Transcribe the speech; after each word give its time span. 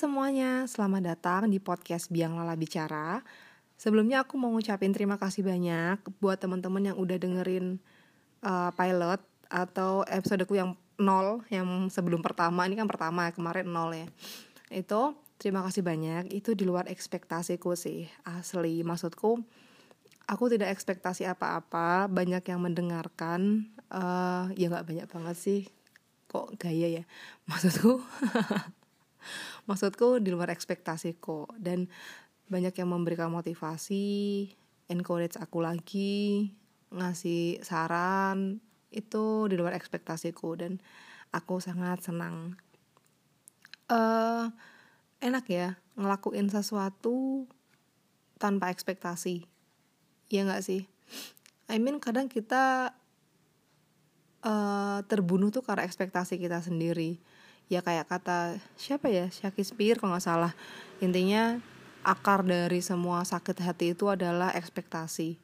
Semuanya, 0.00 0.64
selamat 0.64 1.12
datang 1.12 1.52
di 1.52 1.60
podcast 1.60 2.08
Biang 2.08 2.32
Lala 2.32 2.56
Bicara. 2.56 3.20
Sebelumnya 3.76 4.24
aku 4.24 4.40
mau 4.40 4.48
ngucapin 4.48 4.96
terima 4.96 5.20
kasih 5.20 5.44
banyak 5.44 6.00
buat 6.24 6.40
teman-teman 6.40 6.88
yang 6.88 6.96
udah 6.96 7.20
dengerin 7.20 7.76
uh, 8.40 8.72
pilot 8.72 9.20
atau 9.52 10.00
episodeku 10.08 10.56
yang 10.56 10.72
nol, 10.96 11.44
yang 11.52 11.92
sebelum 11.92 12.24
pertama, 12.24 12.64
ini 12.64 12.80
kan 12.80 12.88
pertama 12.88 13.28
kemarin 13.28 13.68
nol 13.68 13.92
ya. 13.92 14.08
Itu 14.72 15.20
terima 15.36 15.60
kasih 15.68 15.84
banyak, 15.84 16.32
itu 16.32 16.56
di 16.56 16.64
luar 16.64 16.88
ekspektasiku 16.88 17.76
sih, 17.76 18.08
asli. 18.24 18.80
Maksudku, 18.80 19.36
aku 20.24 20.44
tidak 20.48 20.72
ekspektasi 20.80 21.28
apa-apa, 21.28 22.08
banyak 22.08 22.40
yang 22.48 22.64
mendengarkan, 22.64 23.68
uh, 23.92 24.48
ya 24.56 24.72
nggak 24.72 24.88
banyak 24.88 25.06
banget 25.12 25.36
sih, 25.36 25.60
kok 26.24 26.56
gaya 26.56 26.88
ya, 26.88 27.04
maksudku. 27.52 28.00
Maksudku 29.70 30.18
di 30.18 30.34
luar 30.34 30.50
ekspektasiku. 30.50 31.46
Dan 31.54 31.86
banyak 32.50 32.74
yang 32.74 32.90
memberikan 32.90 33.30
motivasi 33.30 34.50
encourage 34.90 35.38
aku 35.38 35.62
lagi 35.62 36.50
ngasih 36.90 37.62
saran. 37.62 38.58
Itu 38.90 39.46
di 39.46 39.54
luar 39.54 39.78
ekspektasiku 39.78 40.58
dan 40.58 40.82
aku 41.30 41.62
sangat 41.62 42.02
senang. 42.02 42.58
Uh, 43.86 44.50
enak 45.22 45.46
ya 45.46 45.78
ngelakuin 45.94 46.50
sesuatu 46.50 47.46
tanpa 48.42 48.74
ekspektasi. 48.74 49.46
Ya 50.26 50.42
nggak 50.42 50.66
sih? 50.66 50.90
I 51.70 51.78
mean 51.78 52.02
kadang 52.02 52.26
kita 52.26 52.90
uh, 54.42 54.98
terbunuh 55.06 55.54
tuh 55.54 55.62
karena 55.62 55.86
ekspektasi 55.86 56.42
kita 56.42 56.58
sendiri 56.58 57.22
ya 57.70 57.80
kayak 57.86 58.10
kata 58.10 58.58
siapa 58.74 59.06
ya? 59.06 59.30
Shakespeare 59.30 59.96
kalau 59.96 60.18
nggak 60.18 60.26
salah. 60.26 60.52
Intinya 60.98 61.62
akar 62.02 62.42
dari 62.42 62.82
semua 62.82 63.22
sakit 63.22 63.62
hati 63.62 63.94
itu 63.94 64.10
adalah 64.10 64.50
ekspektasi. 64.58 65.38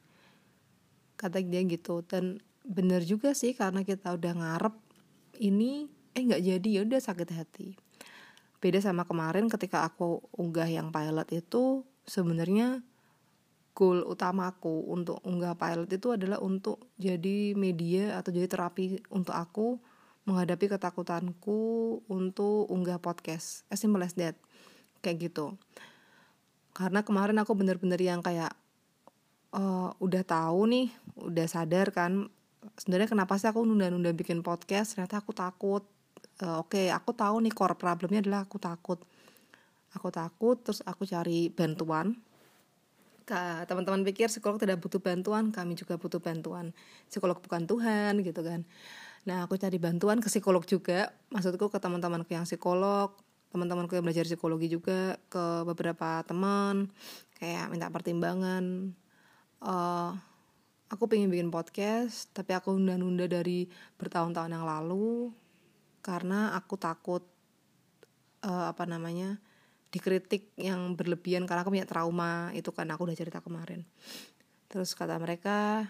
Kata 1.15 1.39
dia 1.39 1.63
gitu. 1.63 2.03
Dan 2.03 2.43
bener 2.67 3.07
juga 3.07 3.31
sih 3.31 3.55
karena 3.55 3.87
kita 3.87 4.11
udah 4.13 4.33
ngarep 4.35 4.75
ini 5.39 5.87
eh 6.13 6.21
nggak 6.27 6.43
jadi. 6.43 6.69
Ya 6.69 6.81
udah 6.83 6.99
sakit 6.99 7.29
hati. 7.31 7.79
Beda 8.59 8.83
sama 8.83 9.07
kemarin 9.07 9.47
ketika 9.47 9.87
aku 9.87 10.19
unggah 10.35 10.67
yang 10.67 10.91
pilot 10.91 11.31
itu 11.31 11.87
sebenarnya 12.03 12.83
goal 13.71 14.03
utamaku 14.03 14.89
untuk 14.89 15.21
unggah 15.23 15.53
pilot 15.55 15.87
itu 15.93 16.11
adalah 16.11 16.41
untuk 16.41 16.91
jadi 16.97 17.53
media 17.53 18.17
atau 18.17 18.33
jadi 18.33 18.49
terapi 18.49 19.05
untuk 19.13 19.37
aku 19.37 19.77
menghadapi 20.27 20.67
ketakutanku 20.67 21.59
untuk 22.11 22.67
unggah 22.67 22.99
podcast. 22.99 23.63
As 23.71 23.79
simple 23.79 24.03
as 24.03 24.11
that. 24.19 24.35
Kayak 24.99 25.31
gitu. 25.31 25.55
Karena 26.75 27.01
kemarin 27.01 27.39
aku 27.39 27.55
bener-bener 27.55 27.97
yang 27.97 28.19
kayak 28.19 28.51
uh, 29.55 29.95
udah 30.03 30.23
tahu 30.27 30.67
nih 30.67 30.87
udah 31.15 31.47
sadar 31.47 31.95
kan 31.95 32.27
sebenarnya 32.75 33.07
kenapa 33.07 33.39
sih 33.39 33.47
aku 33.47 33.63
nunda-nunda 33.63 34.11
bikin 34.11 34.43
podcast? 34.43 34.99
Ternyata 34.99 35.23
aku 35.23 35.31
takut. 35.31 35.87
Uh, 36.43 36.61
oke 36.61 36.75
okay, 36.75 36.91
aku 36.91 37.15
tahu 37.15 37.41
nih 37.41 37.55
core 37.55 37.79
problemnya 37.79 38.19
adalah 38.19 38.43
aku 38.43 38.59
takut. 38.59 38.99
Aku 39.95 40.11
takut 40.11 40.59
terus 40.59 40.83
aku 40.83 41.07
cari 41.07 41.47
bantuan. 41.47 42.19
Teman-teman 43.27 44.07
pikir 44.07 44.31
psikolog 44.31 44.55
tidak 44.55 44.79
butuh 44.79 45.03
bantuan 45.03 45.51
kami 45.55 45.75
juga 45.75 45.95
butuh 45.95 46.19
bantuan. 46.19 46.75
Psikolog 47.07 47.39
bukan 47.39 47.63
Tuhan 47.63 48.19
gitu 48.27 48.43
kan 48.43 48.67
Nah, 49.27 49.43
aku 49.43 49.59
cari 49.59 49.75
bantuan 49.75 50.23
ke 50.23 50.31
psikolog 50.31 50.63
juga. 50.63 51.11
Maksudku 51.35 51.67
ke 51.67 51.83
teman-temanku 51.83 52.31
yang 52.31 52.47
psikolog, 52.47 53.11
teman-temanku 53.51 53.91
yang 53.99 54.07
belajar 54.07 54.23
psikologi 54.23 54.71
juga, 54.71 55.19
ke 55.27 55.67
beberapa 55.67 56.23
teman, 56.23 56.87
kayak 57.35 57.67
minta 57.67 57.91
pertimbangan. 57.91 58.95
Uh, 59.59 60.15
aku 60.87 61.11
pengen 61.11 61.27
bikin 61.27 61.51
podcast, 61.51 62.31
tapi 62.31 62.55
aku 62.55 62.71
nunda-nunda 62.79 63.27
dari 63.27 63.67
bertahun-tahun 63.99 64.55
yang 64.55 64.63
lalu 64.63 65.35
karena 65.99 66.55
aku 66.55 66.79
takut 66.79 67.27
uh, 68.47 68.71
apa 68.71 68.87
namanya 68.87 69.35
dikritik 69.91 70.55
yang 70.55 70.95
berlebihan 70.95 71.43
karena 71.43 71.67
aku 71.67 71.75
punya 71.75 71.89
trauma 71.89 72.55
itu 72.55 72.71
kan 72.71 72.87
aku 72.87 73.03
udah 73.03 73.17
cerita 73.19 73.43
kemarin. 73.43 73.83
Terus 74.71 74.95
kata 74.95 75.19
mereka 75.19 75.83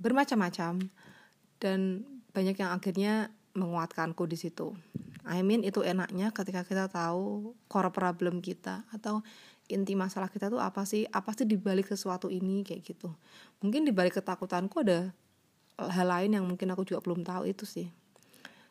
bermacam-macam 0.00 0.80
dan 1.60 2.08
banyak 2.34 2.58
yang 2.58 2.74
akhirnya 2.74 3.30
menguatkanku 3.54 4.26
di 4.26 4.34
situ. 4.34 4.74
I 5.24 5.40
mean 5.40 5.64
itu 5.64 5.80
enaknya 5.80 6.34
ketika 6.34 6.66
kita 6.66 6.90
tahu 6.90 7.56
core 7.70 7.88
problem 7.88 8.44
kita 8.44 8.84
atau 8.92 9.24
inti 9.72 9.96
masalah 9.96 10.28
kita 10.28 10.52
tuh 10.52 10.60
apa 10.60 10.84
sih? 10.84 11.08
Apa 11.08 11.32
sih 11.32 11.48
dibalik 11.48 11.88
sesuatu 11.88 12.28
ini 12.28 12.60
kayak 12.66 12.84
gitu. 12.84 13.08
Mungkin 13.64 13.88
dibalik 13.88 14.20
ketakutanku 14.20 14.84
ada 14.84 15.14
hal 15.78 16.06
lain 16.10 16.36
yang 16.36 16.44
mungkin 16.44 16.68
aku 16.74 16.84
juga 16.84 17.00
belum 17.00 17.24
tahu 17.24 17.48
itu 17.48 17.64
sih. 17.64 17.88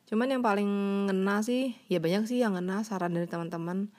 Cuman 0.06 0.30
yang 0.30 0.44
paling 0.44 0.68
ngena 1.10 1.42
sih, 1.42 1.74
ya 1.88 1.98
banyak 1.98 2.28
sih 2.28 2.44
yang 2.44 2.54
ngena 2.60 2.84
saran 2.84 3.16
dari 3.16 3.26
teman-teman. 3.26 3.90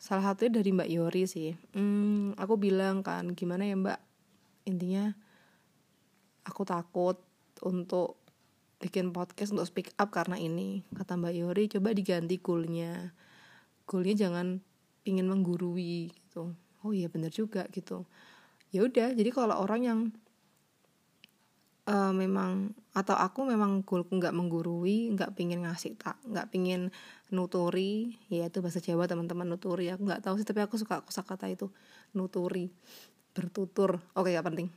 Salah 0.00 0.34
satunya 0.34 0.58
dari 0.58 0.74
Mbak 0.74 0.90
Yori 0.90 1.24
sih. 1.28 1.54
Hmm, 1.76 2.34
aku 2.34 2.58
bilang 2.58 3.06
kan, 3.06 3.36
gimana 3.38 3.62
ya 3.68 3.78
Mbak? 3.78 4.00
Intinya 4.66 5.14
aku 6.42 6.66
takut 6.66 7.22
untuk 7.62 8.21
bikin 8.82 9.14
podcast 9.14 9.54
untuk 9.54 9.70
speak 9.70 9.94
up 9.94 10.10
karena 10.10 10.34
ini. 10.34 10.82
Kata 10.90 11.14
Mbak 11.14 11.34
Yori 11.38 11.64
coba 11.70 11.94
diganti 11.94 12.42
goalnya 12.42 13.14
goalnya 13.86 14.14
jangan 14.26 14.58
ingin 15.06 15.26
menggurui 15.30 16.10
gitu. 16.10 16.50
Oh 16.82 16.90
iya 16.90 17.06
bener 17.06 17.30
juga 17.30 17.70
gitu. 17.70 18.02
Ya 18.74 18.82
udah 18.82 19.14
jadi 19.14 19.30
kalau 19.30 19.62
orang 19.62 19.80
yang 19.86 20.00
uh, 21.86 22.10
memang 22.10 22.74
atau 22.90 23.14
aku 23.14 23.46
memang 23.46 23.86
goalku 23.86 24.18
nggak 24.18 24.34
menggurui 24.34 25.14
nggak 25.14 25.38
pingin 25.38 25.62
ngasih 25.62 25.94
tak 25.94 26.18
nggak 26.26 26.50
pingin 26.50 26.90
nuturi 27.32 28.18
ya 28.28 28.50
itu 28.50 28.58
bahasa 28.58 28.82
Jawa 28.82 29.06
teman-teman 29.06 29.46
nuturi. 29.46 29.94
Aku 29.94 30.02
nggak 30.02 30.26
tahu 30.26 30.42
sih 30.42 30.46
tapi 30.46 30.66
aku 30.66 30.74
suka 30.74 31.06
kata 31.06 31.46
itu 31.46 31.70
nuturi 32.18 32.74
bertutur. 33.32 34.02
Oke 34.18 34.34
okay, 34.34 34.36
gak 34.36 34.46
penting. 34.50 34.68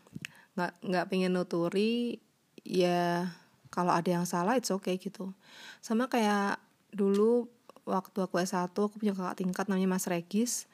Nggak 0.55 0.71
nggak 0.85 1.05
pingin 1.11 1.31
nuturi 1.35 2.21
ya 2.65 3.27
kalau 3.73 3.91
ada 3.93 4.09
yang 4.09 4.25
salah 4.27 4.57
it's 4.57 4.71
okay 4.71 4.97
gitu. 4.97 5.31
Sama 5.79 6.09
kayak 6.09 6.57
dulu 6.93 7.49
waktu 7.85 8.17
aku 8.25 8.41
S1 8.41 8.73
aku 8.73 8.97
punya 8.97 9.13
kakak 9.13 9.45
tingkat 9.45 9.65
namanya 9.69 9.95
Mas 9.97 10.09
Regis. 10.09 10.65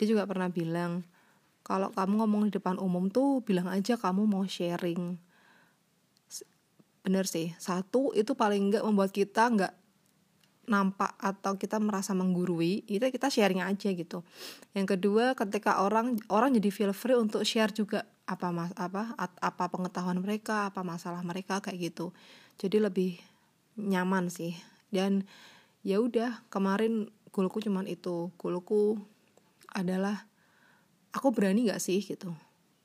Dia 0.00 0.06
juga 0.10 0.24
pernah 0.24 0.48
bilang 0.48 1.04
kalau 1.64 1.92
kamu 1.92 2.24
ngomong 2.24 2.42
di 2.48 2.52
depan 2.56 2.76
umum 2.80 3.08
tuh 3.08 3.40
bilang 3.44 3.68
aja 3.68 3.96
kamu 3.96 4.28
mau 4.28 4.44
sharing. 4.44 5.16
Bener 7.04 7.28
sih. 7.28 7.52
Satu 7.60 8.16
itu 8.16 8.32
paling 8.32 8.72
enggak 8.72 8.84
membuat 8.84 9.12
kita 9.12 9.52
enggak 9.52 9.72
nampak 10.66 11.14
atau 11.20 11.56
kita 11.60 11.76
merasa 11.78 12.16
menggurui 12.16 12.84
itu 12.88 13.04
kita 13.08 13.28
sharing 13.28 13.60
aja 13.60 13.92
gitu. 13.92 14.24
Yang 14.72 14.96
kedua 14.98 15.36
ketika 15.36 15.84
orang 15.84 16.18
orang 16.32 16.56
jadi 16.56 16.70
feel 16.72 16.92
free 16.96 17.16
untuk 17.16 17.44
share 17.44 17.72
juga 17.72 18.08
apa 18.24 18.48
mas 18.48 18.72
apa 18.80 19.12
apa 19.18 19.64
pengetahuan 19.68 20.16
mereka 20.16 20.72
apa 20.72 20.80
masalah 20.80 21.20
mereka 21.20 21.60
kayak 21.60 21.92
gitu. 21.92 22.16
Jadi 22.56 22.80
lebih 22.80 23.10
nyaman 23.76 24.30
sih. 24.32 24.56
Dan 24.88 25.26
ya 25.82 26.00
udah 26.00 26.46
kemarin 26.48 27.10
goalku 27.34 27.60
cuman 27.60 27.84
itu. 27.90 28.30
Goalku 28.40 28.96
adalah 29.74 30.24
aku 31.10 31.34
berani 31.34 31.66
gak 31.66 31.82
sih 31.82 31.98
gitu 31.98 32.30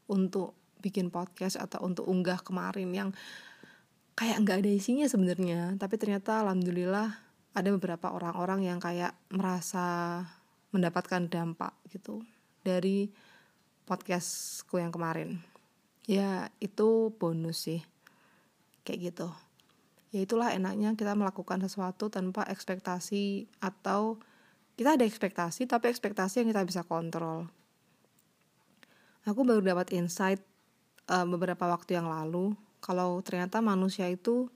untuk 0.10 0.58
bikin 0.82 1.14
podcast 1.14 1.60
atau 1.60 1.86
untuk 1.86 2.08
unggah 2.10 2.42
kemarin 2.42 2.90
yang 2.90 3.10
kayak 4.20 4.44
nggak 4.44 4.58
ada 4.66 4.72
isinya 4.72 5.08
sebenarnya. 5.08 5.80
Tapi 5.80 5.96
ternyata 5.96 6.44
alhamdulillah 6.44 7.29
ada 7.60 7.70
beberapa 7.76 8.10
orang-orang 8.16 8.66
yang 8.66 8.80
kayak 8.80 9.12
merasa 9.30 10.24
mendapatkan 10.72 11.28
dampak 11.28 11.76
gitu 11.92 12.24
dari 12.64 13.12
podcastku 13.84 14.80
yang 14.80 14.94
kemarin. 14.94 15.42
Ya 16.08 16.50
itu 16.64 17.14
bonus 17.18 17.70
sih 17.70 17.82
kayak 18.88 19.14
gitu. 19.14 19.28
Ya 20.10 20.26
itulah 20.26 20.50
enaknya 20.56 20.98
kita 20.98 21.14
melakukan 21.14 21.62
sesuatu 21.62 22.10
tanpa 22.10 22.42
ekspektasi 22.50 23.46
atau 23.62 24.18
kita 24.74 24.98
ada 24.98 25.06
ekspektasi 25.06 25.70
tapi 25.70 25.92
ekspektasi 25.92 26.42
yang 26.42 26.50
kita 26.50 26.64
bisa 26.66 26.82
kontrol. 26.88 27.46
Aku 29.28 29.46
baru 29.46 29.62
dapat 29.62 29.94
insight 29.94 30.42
uh, 31.12 31.28
beberapa 31.28 31.70
waktu 31.70 32.00
yang 32.00 32.10
lalu 32.10 32.58
kalau 32.80 33.20
ternyata 33.22 33.60
manusia 33.60 34.08
itu 34.08 34.50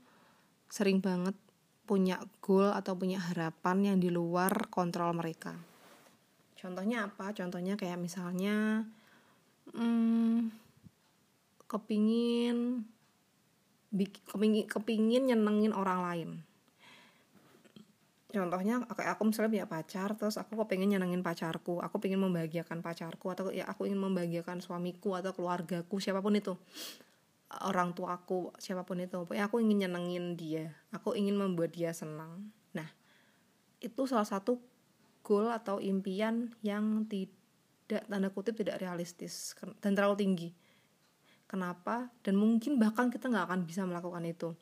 sering 0.72 1.04
banget 1.04 1.38
punya 1.84 2.20
goal 2.40 2.72
atau 2.72 2.96
punya 2.96 3.20
harapan 3.20 3.94
yang 3.94 3.98
di 4.00 4.08
luar 4.08 4.72
kontrol 4.72 5.12
mereka. 5.12 5.52
Contohnya 6.56 7.12
apa? 7.12 7.36
Contohnya 7.36 7.76
kayak 7.76 8.00
misalnya 8.00 8.88
hmm, 9.76 10.48
kepingin 11.68 12.88
kepingin 14.32 14.66
kepingin 14.66 15.24
nyenengin 15.28 15.76
orang 15.76 16.00
lain. 16.08 16.30
Contohnya 18.34 18.82
kayak 18.90 19.14
aku 19.14 19.30
misalnya 19.30 19.52
punya 19.54 19.68
pacar 19.70 20.10
terus 20.18 20.42
aku 20.42 20.58
kok 20.58 20.66
pengen 20.72 20.96
nyenengin 20.96 21.22
pacarku. 21.22 21.84
Aku 21.84 22.00
pengen 22.00 22.24
membahagiakan 22.24 22.80
pacarku 22.80 23.30
atau 23.30 23.52
ya 23.54 23.68
aku 23.68 23.86
ingin 23.86 24.02
membahagiakan 24.02 24.64
suamiku 24.64 25.20
atau 25.20 25.36
keluargaku 25.36 26.00
siapa 26.00 26.24
pun 26.24 26.34
itu 26.34 26.56
orang 27.62 27.94
tua 27.94 28.18
aku 28.18 28.50
siapa 28.58 28.82
pun 28.82 28.98
itu 28.98 29.14
pokoknya 29.14 29.46
aku 29.46 29.62
ingin 29.62 29.86
nyenengin 29.86 30.34
dia. 30.34 30.74
Aku 30.90 31.14
ingin 31.14 31.38
membuat 31.38 31.78
dia 31.78 31.94
senang. 31.94 32.50
Nah 32.74 32.90
itu 33.78 34.02
salah 34.10 34.26
satu 34.26 34.58
goal 35.22 35.54
atau 35.54 35.78
impian 35.78 36.52
yang 36.66 37.06
tidak 37.06 38.04
tanda 38.10 38.34
kutip 38.34 38.58
tidak 38.58 38.82
realistis 38.82 39.54
dan 39.80 39.94
terlalu 39.94 40.18
tinggi. 40.18 40.50
Kenapa? 41.46 42.10
Dan 42.26 42.42
mungkin 42.42 42.82
bahkan 42.82 43.14
kita 43.14 43.30
nggak 43.30 43.46
akan 43.46 43.62
bisa 43.70 43.86
melakukan 43.86 44.26
itu. 44.26 44.58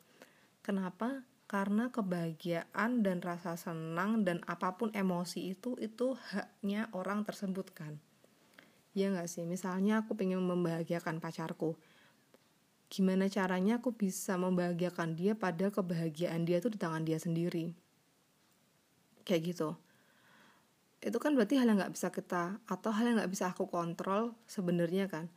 Kenapa? 0.60 1.24
Karena 1.48 1.88
kebahagiaan 1.88 3.04
dan 3.04 3.20
rasa 3.20 3.56
senang 3.56 4.24
dan 4.24 4.40
apa 4.48 4.76
pun 4.76 4.92
emosi 4.92 5.52
itu 5.56 5.76
itu 5.80 6.16
haknya 6.32 6.88
orang 6.92 7.24
tersebut 7.24 7.72
kan 7.72 8.00
ya 8.92 9.08
nggak 9.12 9.28
sih? 9.28 9.44
Misalnya 9.48 10.04
aku 10.04 10.16
pengen 10.16 10.40
membahagiakan 10.44 11.18
pacarku 11.20 11.76
gimana 12.92 13.24
caranya 13.32 13.80
aku 13.80 13.96
bisa 13.96 14.36
membahagiakan 14.36 15.16
dia 15.16 15.32
pada 15.32 15.72
kebahagiaan 15.72 16.44
dia 16.44 16.60
itu 16.60 16.68
di 16.68 16.76
tangan 16.76 17.08
dia 17.08 17.16
sendiri. 17.16 17.72
Kayak 19.24 19.56
gitu. 19.56 19.68
Itu 21.00 21.16
kan 21.16 21.32
berarti 21.32 21.56
hal 21.56 21.72
yang 21.72 21.80
nggak 21.80 21.96
bisa 21.96 22.12
kita 22.12 22.60
atau 22.68 22.92
hal 22.92 23.08
yang 23.08 23.16
nggak 23.16 23.32
bisa 23.32 23.48
aku 23.48 23.64
kontrol 23.64 24.36
sebenarnya 24.44 25.08
kan? 25.08 25.32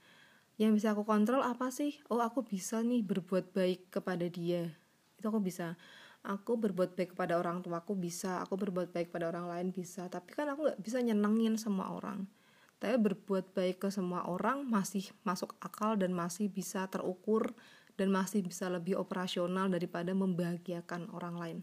Yang 0.60 0.84
bisa 0.84 0.88
aku 0.92 1.08
kontrol 1.08 1.40
apa 1.48 1.72
sih? 1.72 1.96
Oh 2.12 2.20
aku 2.20 2.44
bisa 2.44 2.84
nih 2.84 3.00
berbuat 3.08 3.56
baik 3.56 3.88
kepada 3.88 4.28
dia. 4.28 4.68
Itu 5.16 5.32
aku 5.32 5.40
bisa. 5.40 5.80
Aku 6.28 6.60
berbuat 6.60 7.00
baik 7.00 7.16
kepada 7.16 7.40
orang 7.40 7.64
tuaku 7.64 7.96
bisa 7.96 8.44
aku 8.44 8.60
berbuat 8.60 8.92
baik 8.92 9.16
pada 9.16 9.32
orang 9.32 9.48
lain 9.48 9.68
bisa. 9.72 10.12
Tapi 10.12 10.36
kan 10.36 10.52
aku 10.52 10.68
nggak 10.68 10.80
bisa 10.84 11.00
nyenengin 11.00 11.56
semua 11.56 11.88
orang 11.96 12.28
tapi 12.80 13.00
berbuat 13.00 13.56
baik 13.56 13.88
ke 13.88 13.90
semua 13.90 14.28
orang 14.28 14.68
masih 14.68 15.08
masuk 15.24 15.56
akal 15.64 15.96
dan 15.96 16.12
masih 16.12 16.52
bisa 16.52 16.86
terukur 16.92 17.56
dan 17.96 18.12
masih 18.12 18.44
bisa 18.44 18.68
lebih 18.68 19.00
operasional 19.00 19.72
daripada 19.72 20.12
membahagiakan 20.12 21.08
orang 21.16 21.36
lain. 21.40 21.58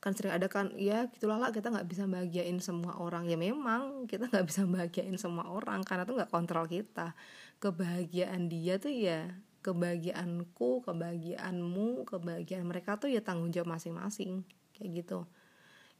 Kan 0.00 0.12
sering 0.16 0.32
ada 0.32 0.48
kan 0.48 0.72
ya 0.76 1.08
gitulah 1.12 1.40
lah 1.40 1.50
kita 1.52 1.72
nggak 1.72 1.88
bisa 1.88 2.08
bahagiain 2.08 2.56
semua 2.60 2.96
orang. 2.96 3.28
Ya 3.28 3.36
memang 3.36 4.08
kita 4.08 4.32
nggak 4.32 4.46
bisa 4.48 4.64
bahagiain 4.64 5.16
semua 5.20 5.48
orang 5.52 5.84
karena 5.84 6.08
tuh 6.08 6.16
nggak 6.16 6.32
kontrol 6.32 6.64
kita. 6.68 7.12
Kebahagiaan 7.60 8.48
dia 8.48 8.80
tuh 8.80 8.92
ya 8.92 9.28
kebahagiaanku 9.60 10.86
kebahagiaanmu 10.86 12.06
kebahagiaan 12.06 12.64
mereka 12.64 12.96
tuh 12.96 13.10
ya 13.10 13.20
tanggung 13.20 13.52
jawab 13.52 13.76
masing-masing 13.76 14.46
kayak 14.72 15.04
gitu. 15.04 15.28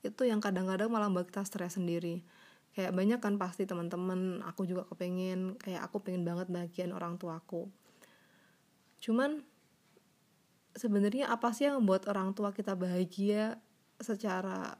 Itu 0.00 0.25
yang 0.25 0.41
kadang-kadang 0.41 0.88
malah 0.88 1.12
buat 1.12 1.29
kita 1.29 1.44
stres 1.44 1.76
sendiri 1.76 2.25
kayak 2.76 2.93
banyak 2.93 3.17
kan 3.25 3.40
pasti 3.40 3.64
teman-teman 3.64 4.44
aku 4.44 4.69
juga 4.69 4.84
kepengen 4.84 5.56
kayak 5.56 5.88
aku 5.88 6.05
pengen 6.05 6.28
banget 6.28 6.52
bagian 6.52 6.93
orang 6.93 7.17
tuaku. 7.17 7.73
Cuman 9.00 9.40
sebenarnya 10.76 11.32
apa 11.32 11.56
sih 11.56 11.64
yang 11.64 11.81
membuat 11.81 12.05
orang 12.12 12.37
tua 12.37 12.52
kita 12.52 12.76
bahagia 12.76 13.56
secara 13.96 14.76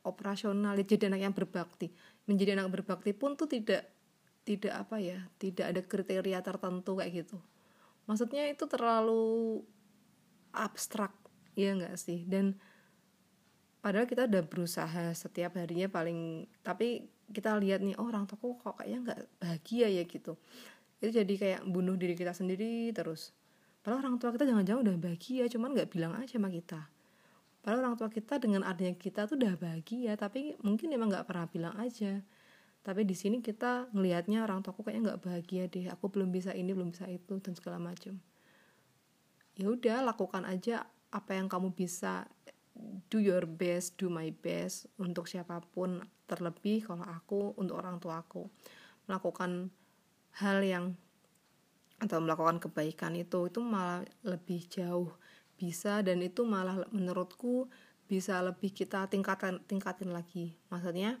operasional? 0.00 0.80
Jadi 0.80 1.12
anak 1.12 1.20
yang 1.28 1.36
berbakti. 1.36 1.92
Menjadi 2.24 2.56
anak 2.56 2.72
berbakti 2.72 3.12
pun 3.12 3.36
tuh 3.36 3.52
tidak 3.52 3.84
tidak 4.48 4.72
apa 4.72 4.96
ya 4.96 5.20
tidak 5.36 5.76
ada 5.76 5.80
kriteria 5.84 6.40
tertentu 6.40 6.96
kayak 6.96 7.20
gitu. 7.20 7.36
Maksudnya 8.08 8.48
itu 8.48 8.64
terlalu 8.64 9.60
abstrak 10.56 11.12
ya 11.52 11.76
enggak 11.76 12.00
sih? 12.00 12.24
Dan 12.24 12.56
padahal 13.84 14.08
kita 14.08 14.24
udah 14.24 14.40
berusaha 14.40 15.12
setiap 15.12 15.60
harinya 15.60 15.92
paling 15.92 16.48
tapi 16.64 17.12
kita 17.32 17.58
lihat 17.58 17.82
nih 17.82 17.98
oh, 17.98 18.06
orang 18.06 18.26
toko 18.26 18.58
kok 18.58 18.78
kayaknya 18.78 18.98
nggak 19.12 19.20
bahagia 19.42 19.86
ya 19.90 20.02
gitu. 20.06 20.38
Itu 21.02 21.10
jadi 21.12 21.34
kayak 21.36 21.60
bunuh 21.66 21.94
diri 21.98 22.14
kita 22.14 22.32
sendiri 22.34 22.90
terus. 22.94 23.34
Padahal 23.82 24.06
orang 24.06 24.16
tua 24.18 24.34
kita 24.34 24.44
jangan-jangan 24.46 24.80
udah 24.82 24.96
bahagia 24.98 25.44
cuman 25.50 25.68
nggak 25.74 25.88
bilang 25.90 26.12
aja 26.18 26.38
sama 26.38 26.50
kita. 26.50 26.80
Padahal 27.62 27.78
orang 27.82 27.96
tua 27.98 28.08
kita 28.10 28.38
dengan 28.38 28.62
adanya 28.62 28.94
kita 28.94 29.26
tuh 29.26 29.38
udah 29.38 29.54
bahagia 29.58 30.14
tapi 30.14 30.54
mungkin 30.62 30.94
emang 30.94 31.10
nggak 31.10 31.26
pernah 31.26 31.46
bilang 31.50 31.74
aja. 31.78 32.22
Tapi 32.86 33.02
di 33.02 33.18
sini 33.18 33.42
kita 33.42 33.90
ngelihatnya 33.90 34.46
orang 34.46 34.62
tuaku 34.62 34.86
kayaknya 34.86 35.14
nggak 35.14 35.20
bahagia 35.26 35.62
deh 35.66 35.90
aku 35.90 36.06
belum 36.06 36.30
bisa 36.30 36.54
ini 36.54 36.70
belum 36.70 36.94
bisa 36.94 37.10
itu 37.10 37.42
dan 37.42 37.58
segala 37.58 37.82
macam 37.82 38.22
ya 39.56 39.72
udah 39.72 40.04
lakukan 40.04 40.44
aja 40.44 40.84
apa 41.08 41.32
yang 41.32 41.48
kamu 41.48 41.72
bisa 41.72 42.28
do 43.08 43.18
your 43.22 43.46
best 43.46 43.96
do 43.96 44.10
my 44.12 44.28
best 44.30 44.90
untuk 45.00 45.30
siapa 45.30 45.62
pun 45.72 46.02
terlebih 46.26 46.84
kalau 46.84 47.06
aku 47.06 47.54
untuk 47.56 47.78
orang 47.78 47.96
tua 48.02 48.20
aku 48.20 48.50
melakukan 49.06 49.70
hal 50.42 50.60
yang 50.60 50.98
atau 51.96 52.20
melakukan 52.20 52.60
kebaikan 52.60 53.16
itu 53.16 53.48
itu 53.48 53.60
malah 53.64 54.04
lebih 54.20 54.68
jauh 54.68 55.08
bisa 55.56 56.04
dan 56.04 56.20
itu 56.20 56.44
malah 56.44 56.84
menurutku 56.92 57.72
bisa 58.04 58.38
lebih 58.44 58.70
kita 58.70 59.08
tingkatkan 59.08 59.64
tingkatin 59.64 60.12
lagi. 60.12 60.52
Maksudnya 60.68 61.16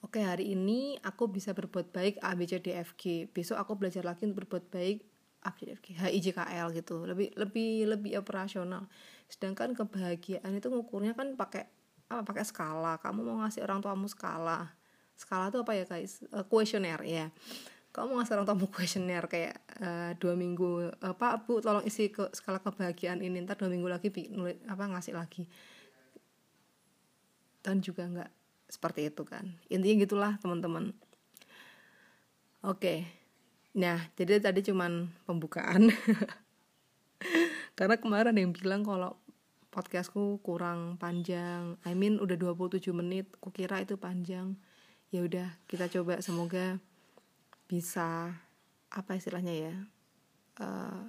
oke 0.00 0.16
hari 0.16 0.56
ini 0.56 0.96
aku 1.04 1.28
bisa 1.28 1.52
berbuat 1.52 1.92
baik 1.92 2.24
A 2.24 2.32
B 2.32 2.48
C 2.48 2.56
D 2.56 2.72
F 2.72 2.96
G 2.96 3.28
besok 3.28 3.60
aku 3.60 3.76
belajar 3.76 4.00
lagi 4.00 4.24
untuk 4.24 4.48
berbuat 4.48 4.72
baik 4.72 5.04
A 5.44 5.54
B 5.54 5.56
C 5.58 5.60
D 5.66 5.70
F 5.74 5.80
G 5.84 5.94
H 5.94 6.02
I 6.10 6.18
J 6.18 6.26
K 6.34 6.40
L 6.66 6.68
gitu. 6.74 7.06
Lebih 7.06 7.34
lebih 7.38 7.86
lebih 7.86 8.12
operasional. 8.18 8.90
Sedangkan 9.30 9.76
kebahagiaan 9.76 10.50
itu 10.56 10.66
ngukurnya 10.72 11.14
kan 11.14 11.36
pakai 11.38 11.68
apa 12.08 12.24
pakai 12.24 12.42
skala. 12.42 12.98
Kamu 12.98 13.20
mau 13.22 13.44
ngasih 13.44 13.62
orang 13.62 13.78
tuamu 13.84 14.08
skala. 14.08 14.72
Skala 15.14 15.52
itu 15.52 15.60
apa 15.60 15.72
ya 15.76 15.84
guys? 15.84 16.24
Uh, 16.32 16.42
kuesioner 16.48 16.98
ya. 17.04 17.28
Kamu 17.92 18.14
mau 18.14 18.16
ngasih 18.18 18.34
orang 18.38 18.46
tuamu 18.48 18.66
kuesioner 18.72 19.24
kayak 19.28 19.60
uh, 19.78 20.10
dua 20.16 20.34
minggu 20.34 20.94
uh, 20.94 21.14
pak 21.14 21.44
bu 21.44 21.60
tolong 21.60 21.84
isi 21.84 22.08
ke 22.08 22.30
skala 22.32 22.58
kebahagiaan 22.64 23.20
ini 23.20 23.44
ntar 23.44 23.60
dua 23.60 23.68
minggu 23.68 23.86
lagi 23.86 24.08
nulis 24.32 24.58
apa 24.64 24.88
ngasih 24.88 25.14
lagi. 25.14 25.44
Dan 27.60 27.84
juga 27.84 28.08
nggak 28.08 28.30
seperti 28.72 29.12
itu 29.12 29.22
kan. 29.28 29.44
Intinya 29.68 29.96
gitulah 30.02 30.32
teman-teman. 30.40 30.96
Oke 32.64 33.17
nah 33.78 34.02
jadi 34.18 34.42
tadi 34.42 34.66
cuman 34.66 35.06
pembukaan. 35.22 35.94
Karena 37.78 37.94
kemarin 37.94 38.34
ada 38.34 38.40
yang 38.42 38.50
bilang 38.50 38.82
kalau 38.82 39.14
podcastku 39.70 40.42
kurang 40.42 40.98
panjang. 40.98 41.78
I 41.86 41.94
mean 41.94 42.18
udah 42.18 42.34
27 42.34 42.82
menit. 42.90 43.30
Kukira 43.38 43.78
itu 43.78 43.94
panjang. 43.94 44.58
Ya 45.14 45.22
udah 45.22 45.54
kita 45.70 45.86
coba. 45.86 46.18
Semoga 46.18 46.82
bisa 47.70 48.34
apa 48.88 49.14
istilahnya 49.14 49.52
ya 49.52 49.74
uh, 50.64 51.04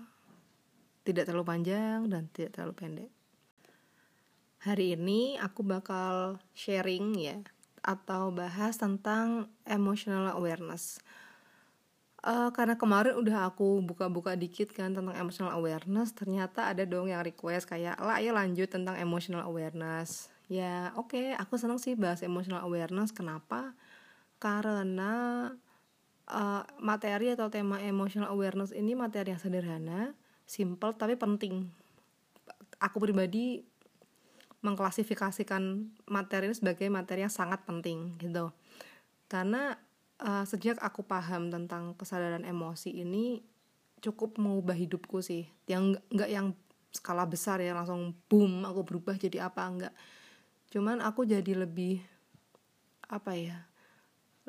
tidak 1.08 1.26
terlalu 1.26 1.46
panjang 1.48 2.06
dan 2.12 2.30
tidak 2.30 2.54
terlalu 2.54 2.74
pendek. 2.78 3.12
Hari 4.60 5.00
ini 5.00 5.40
aku 5.40 5.64
bakal 5.64 6.38
sharing 6.52 7.16
ya 7.16 7.40
atau 7.80 8.30
bahas 8.36 8.76
tentang 8.76 9.48
emotional 9.64 10.36
awareness. 10.36 11.00
Uh, 12.20 12.52
karena 12.52 12.76
kemarin 12.76 13.16
udah 13.16 13.48
aku 13.48 13.80
buka-buka 13.80 14.36
dikit 14.36 14.76
kan 14.76 14.92
tentang 14.92 15.16
emotional 15.16 15.56
awareness, 15.56 16.12
ternyata 16.12 16.68
ada 16.68 16.84
dong 16.84 17.08
yang 17.08 17.24
request 17.24 17.72
kayak 17.72 17.96
lah 17.96 18.20
ayo 18.20 18.36
lanjut 18.36 18.68
tentang 18.68 19.00
emotional 19.00 19.48
awareness. 19.48 20.28
Ya 20.52 20.92
oke, 21.00 21.16
okay, 21.16 21.28
aku 21.40 21.56
senang 21.56 21.80
sih 21.80 21.96
bahas 21.96 22.20
emotional 22.20 22.60
awareness. 22.68 23.16
Kenapa? 23.16 23.72
Karena 24.36 25.48
uh, 26.28 26.64
materi 26.84 27.32
atau 27.32 27.48
tema 27.48 27.80
emotional 27.80 28.28
awareness 28.36 28.76
ini 28.76 29.00
materi 29.00 29.32
yang 29.32 29.40
sederhana, 29.40 30.12
simple 30.44 30.92
tapi 31.00 31.16
penting. 31.16 31.72
Aku 32.84 33.00
pribadi 33.00 33.64
mengklasifikasikan 34.60 35.88
materi 36.12 36.52
ini 36.52 36.56
sebagai 36.56 36.92
materi 36.92 37.24
yang 37.24 37.32
sangat 37.32 37.64
penting 37.64 38.20
gitu 38.20 38.52
karena 39.30 39.78
uh, 40.24 40.46
sejak 40.48 40.80
aku 40.80 41.04
paham 41.04 41.52
tentang 41.52 41.96
kesadaran 41.96 42.44
emosi 42.44 43.04
ini 43.04 43.44
cukup 44.00 44.40
mengubah 44.40 44.76
hidupku 44.76 45.20
sih 45.20 45.44
yang 45.68 46.00
nggak 46.08 46.30
yang 46.32 46.56
skala 46.96 47.28
besar 47.28 47.60
ya 47.60 47.76
langsung 47.76 48.16
boom 48.32 48.64
aku 48.64 48.82
berubah 48.88 49.16
jadi 49.20 49.52
apa 49.52 49.62
enggak 49.68 49.96
cuman 50.72 51.04
aku 51.04 51.28
jadi 51.28 51.68
lebih 51.68 52.00
apa 53.10 53.36
ya 53.36 53.58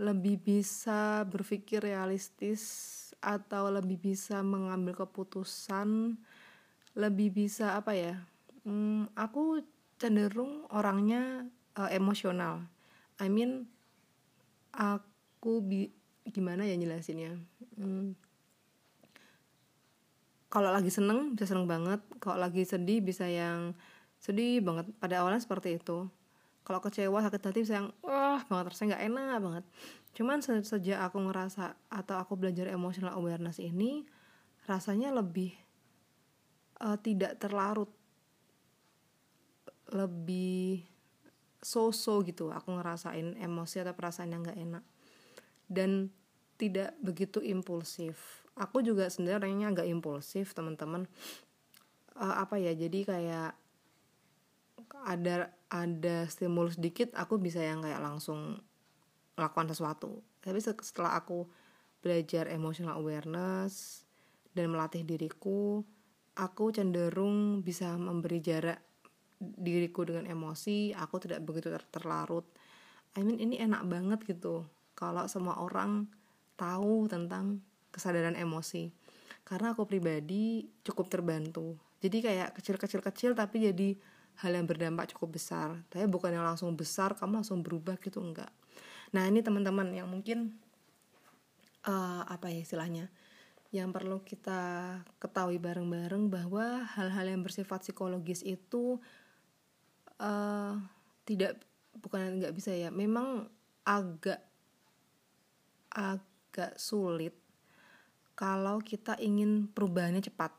lebih 0.00 0.40
bisa 0.40 1.26
berpikir 1.28 1.84
realistis 1.84 2.62
atau 3.20 3.68
lebih 3.68 4.00
bisa 4.00 4.40
mengambil 4.40 5.04
keputusan 5.04 6.16
lebih 6.96 7.28
bisa 7.34 7.76
apa 7.76 7.92
ya 7.92 8.16
hmm, 8.64 9.12
aku 9.18 9.60
cenderung 10.00 10.64
orangnya 10.72 11.44
uh, 11.76 11.92
emosional. 11.92 12.64
I 13.20 13.28
mean 13.28 13.68
aku 15.40 15.64
bi 15.64 15.88
gimana 16.28 16.68
ya 16.68 16.76
jelasinnya? 16.76 17.40
Hmm. 17.80 18.12
Kalau 20.52 20.68
lagi 20.68 20.92
seneng 20.92 21.32
bisa 21.32 21.48
seneng 21.48 21.64
banget, 21.64 22.04
kalau 22.20 22.36
lagi 22.36 22.68
sedih 22.68 23.00
bisa 23.00 23.24
yang 23.24 23.72
sedih 24.20 24.60
banget. 24.60 24.92
Pada 25.00 25.24
awalnya 25.24 25.40
seperti 25.40 25.80
itu. 25.80 26.12
kalau 26.60 26.78
kecewa 26.84 27.18
sakit 27.24 27.40
hati 27.40 27.60
bisa 27.66 27.82
yang 27.82 27.88
wah 28.04 28.44
banget 28.46 28.70
rasanya 28.70 28.88
nggak 28.94 29.04
enak 29.10 29.38
banget 29.42 29.64
cuman 30.14 30.38
se 30.38 30.52
sejak 30.62 31.02
aku 31.02 31.18
ngerasa 31.26 31.74
atau 31.90 32.14
aku 32.20 32.38
belajar 32.38 32.70
emotional 32.70 33.16
awareness 33.16 33.58
ini 33.58 34.06
rasanya 34.70 35.10
lebih 35.10 35.50
uh, 36.78 36.94
tidak 37.00 37.42
terlarut 37.42 37.90
lebih 39.90 40.86
so-so 41.58 42.22
gitu 42.22 42.54
aku 42.54 42.70
ngerasain 42.78 43.34
emosi 43.34 43.82
atau 43.82 43.94
perasaan 43.96 44.30
yang 44.30 44.46
nggak 44.46 44.60
enak 44.62 44.84
dan 45.70 46.10
tidak 46.58 46.98
begitu 47.00 47.38
impulsif. 47.40 48.44
Aku 48.58 48.82
juga 48.82 49.08
sebenarnya 49.08 49.72
agak 49.72 49.86
impulsif 49.88 50.52
teman-teman. 50.52 51.08
Uh, 52.18 52.36
apa 52.42 52.60
ya 52.60 52.74
jadi 52.76 53.06
kayak 53.06 53.50
ada 55.06 55.54
ada 55.70 56.26
stimulus 56.28 56.76
dikit 56.76 57.14
aku 57.16 57.40
bisa 57.40 57.62
yang 57.62 57.80
kayak 57.80 58.02
langsung 58.02 58.60
melakukan 59.38 59.72
sesuatu. 59.72 60.20
Tapi 60.42 60.58
setelah 60.60 61.16
aku 61.16 61.48
belajar 62.04 62.50
emotional 62.50 63.00
awareness 63.00 64.04
dan 64.52 64.68
melatih 64.74 65.06
diriku 65.06 65.80
aku 66.40 66.72
cenderung 66.72 67.60
bisa 67.60 67.96
memberi 68.00 68.40
jarak 68.40 68.80
diriku 69.40 70.08
dengan 70.08 70.28
emosi. 70.28 70.96
Aku 70.96 71.20
tidak 71.20 71.44
begitu 71.44 71.68
ter 71.72 71.84
terlarut. 71.92 72.48
I 73.16 73.24
mean 73.24 73.36
ini 73.36 73.60
enak 73.60 73.84
banget 73.90 74.20
gitu 74.24 74.64
kalau 75.00 75.24
semua 75.32 75.56
orang 75.64 76.04
tahu 76.60 77.08
tentang 77.08 77.64
kesadaran 77.88 78.36
emosi. 78.36 78.92
Karena 79.48 79.72
aku 79.72 79.88
pribadi 79.88 80.68
cukup 80.84 81.08
terbantu. 81.08 81.80
Jadi 82.04 82.20
kayak 82.20 82.52
kecil-kecil 82.60 83.00
kecil 83.00 83.30
tapi 83.32 83.64
jadi 83.72 83.96
hal 84.44 84.52
yang 84.52 84.68
berdampak 84.68 85.16
cukup 85.16 85.40
besar. 85.40 85.80
Tapi 85.88 86.04
bukan 86.04 86.36
yang 86.36 86.44
langsung 86.44 86.76
besar 86.76 87.16
kamu 87.16 87.40
langsung 87.40 87.64
berubah 87.64 87.96
gitu 87.98 88.20
enggak. 88.20 88.52
Nah 89.16 89.24
ini 89.26 89.40
teman-teman 89.40 89.90
yang 89.90 90.06
mungkin 90.06 90.54
uh, 91.88 92.22
apa 92.28 92.52
ya 92.52 92.60
istilahnya 92.62 93.08
yang 93.70 93.94
perlu 93.94 94.20
kita 94.26 94.98
ketahui 95.22 95.62
bareng-bareng 95.62 96.26
bahwa 96.26 96.82
hal-hal 96.98 97.26
yang 97.30 97.42
bersifat 97.46 97.86
psikologis 97.86 98.42
itu 98.42 98.98
uh, 100.18 100.74
tidak 101.22 101.62
bukan 101.94 102.42
nggak 102.42 102.54
bisa 102.54 102.74
ya. 102.74 102.90
Memang 102.90 103.46
agak 103.86 104.49
agak 105.90 106.78
sulit 106.78 107.34
kalau 108.38 108.80
kita 108.80 109.20
ingin 109.20 109.68
perubahannya 109.68 110.24
cepat. 110.24 110.54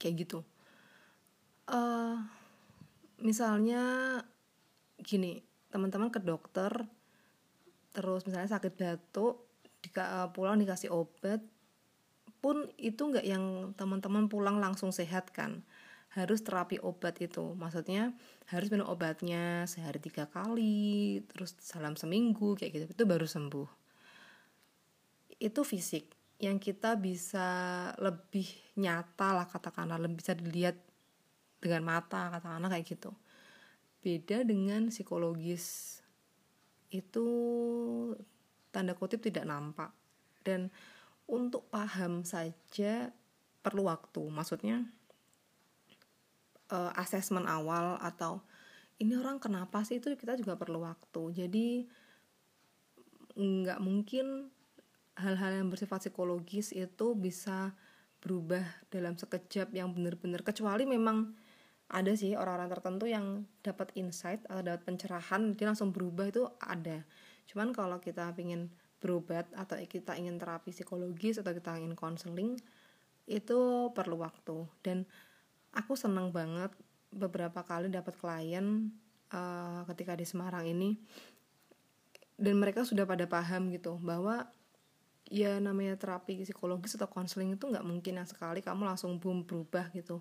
Kayak 0.00 0.14
gitu. 0.26 0.40
Uh, 1.66 2.22
misalnya 3.20 3.82
gini 5.00 5.42
teman-teman 5.72 6.08
ke 6.08 6.22
dokter 6.22 6.70
terus 7.92 8.24
misalnya 8.28 8.54
sakit 8.54 8.72
batuk 8.76 9.48
di, 9.80 9.88
uh, 9.98 10.30
pulang 10.30 10.60
dikasih 10.60 10.92
obat 10.92 11.40
pun 12.44 12.68
itu 12.78 13.00
nggak 13.00 13.26
yang 13.26 13.74
teman-teman 13.74 14.28
pulang 14.30 14.60
langsung 14.60 14.92
sehat 14.92 15.32
kan 15.32 15.64
harus 16.16 16.40
terapi 16.40 16.80
obat 16.80 17.20
itu. 17.20 17.52
Maksudnya 17.52 18.16
harus 18.48 18.72
minum 18.72 18.88
obatnya 18.88 19.68
sehari 19.68 20.00
tiga 20.00 20.24
kali 20.26 21.20
terus 21.28 21.52
salam 21.60 21.94
seminggu 21.94 22.56
kayak 22.56 22.72
gitu. 22.72 22.84
Itu 22.96 23.04
baru 23.04 23.28
sembuh. 23.28 23.68
Itu 25.36 25.60
fisik 25.62 26.16
yang 26.40 26.56
kita 26.56 26.96
bisa 26.96 27.48
lebih 28.00 28.48
nyata 28.80 29.36
lah 29.36 29.46
katakanlah 29.48 29.96
lebih 30.00 30.20
bisa 30.20 30.36
dilihat 30.36 30.76
dengan 31.60 31.84
mata 31.84 32.32
katakanlah 32.32 32.72
kayak 32.72 32.88
gitu. 32.88 33.12
Beda 34.00 34.40
dengan 34.40 34.88
psikologis. 34.88 36.00
Itu 36.88 37.26
tanda 38.72 38.96
kutip 38.96 39.20
tidak 39.20 39.44
nampak. 39.44 39.92
Dan 40.40 40.72
untuk 41.28 41.68
paham 41.68 42.24
saja 42.24 43.12
perlu 43.60 43.90
waktu. 43.90 44.22
Maksudnya 44.30 44.95
uh, 46.70 46.92
asesmen 46.98 47.46
awal 47.46 47.98
atau 48.02 48.42
ini 48.96 49.12
orang 49.16 49.36
kenapa 49.36 49.84
sih? 49.84 50.00
Itu 50.00 50.12
kita 50.16 50.38
juga 50.40 50.56
perlu 50.56 50.80
waktu. 50.84 51.22
Jadi 51.44 51.84
nggak 53.36 53.80
mungkin 53.84 54.48
hal-hal 55.20 55.60
yang 55.60 55.68
bersifat 55.68 56.08
psikologis 56.08 56.72
itu 56.72 57.12
bisa 57.16 57.76
berubah 58.24 58.64
dalam 58.88 59.16
sekejap 59.16 59.72
yang 59.76 59.92
benar-benar. 59.92 60.40
Kecuali 60.40 60.88
memang 60.88 61.36
ada 61.86 62.12
sih 62.18 62.34
orang-orang 62.34 62.72
tertentu 62.72 63.06
yang 63.06 63.46
dapat 63.62 63.94
insight 63.94 64.42
atau 64.50 64.64
dapat 64.64 64.82
pencerahan 64.82 65.54
dia 65.54 65.70
langsung 65.70 65.94
berubah 65.94 66.26
itu 66.26 66.42
ada. 66.58 67.04
Cuman 67.46 67.70
kalau 67.70 68.02
kita 68.02 68.34
ingin 68.34 68.72
berobat 68.98 69.46
atau 69.54 69.78
kita 69.86 70.16
ingin 70.18 70.40
terapi 70.40 70.72
psikologis 70.72 71.38
atau 71.38 71.52
kita 71.54 71.78
ingin 71.78 71.94
konseling 71.94 72.58
itu 73.28 73.92
perlu 73.94 74.18
waktu. 74.18 74.66
Dan 74.82 75.06
aku 75.76 75.92
senang 75.94 76.32
banget 76.32 76.72
beberapa 77.12 77.60
kali 77.60 77.92
dapat 77.92 78.16
klien 78.16 78.88
uh, 79.30 79.84
ketika 79.92 80.16
di 80.16 80.24
Semarang 80.24 80.64
ini. 80.64 80.96
Dan 82.36 82.60
mereka 82.60 82.84
sudah 82.84 83.08
pada 83.08 83.24
paham 83.24 83.72
gitu 83.72 83.96
bahwa 84.00 84.44
ya 85.26 85.58
namanya 85.58 85.96
terapi 85.96 86.38
psikologis 86.44 86.94
atau 86.94 87.08
konseling 87.08 87.56
itu 87.56 87.64
nggak 87.66 87.82
mungkin 87.82 88.22
yang 88.22 88.28
sekali 88.28 88.60
kamu 88.60 88.84
langsung 88.84 89.16
boom 89.20 89.44
berubah 89.44 89.88
gitu. 89.92 90.20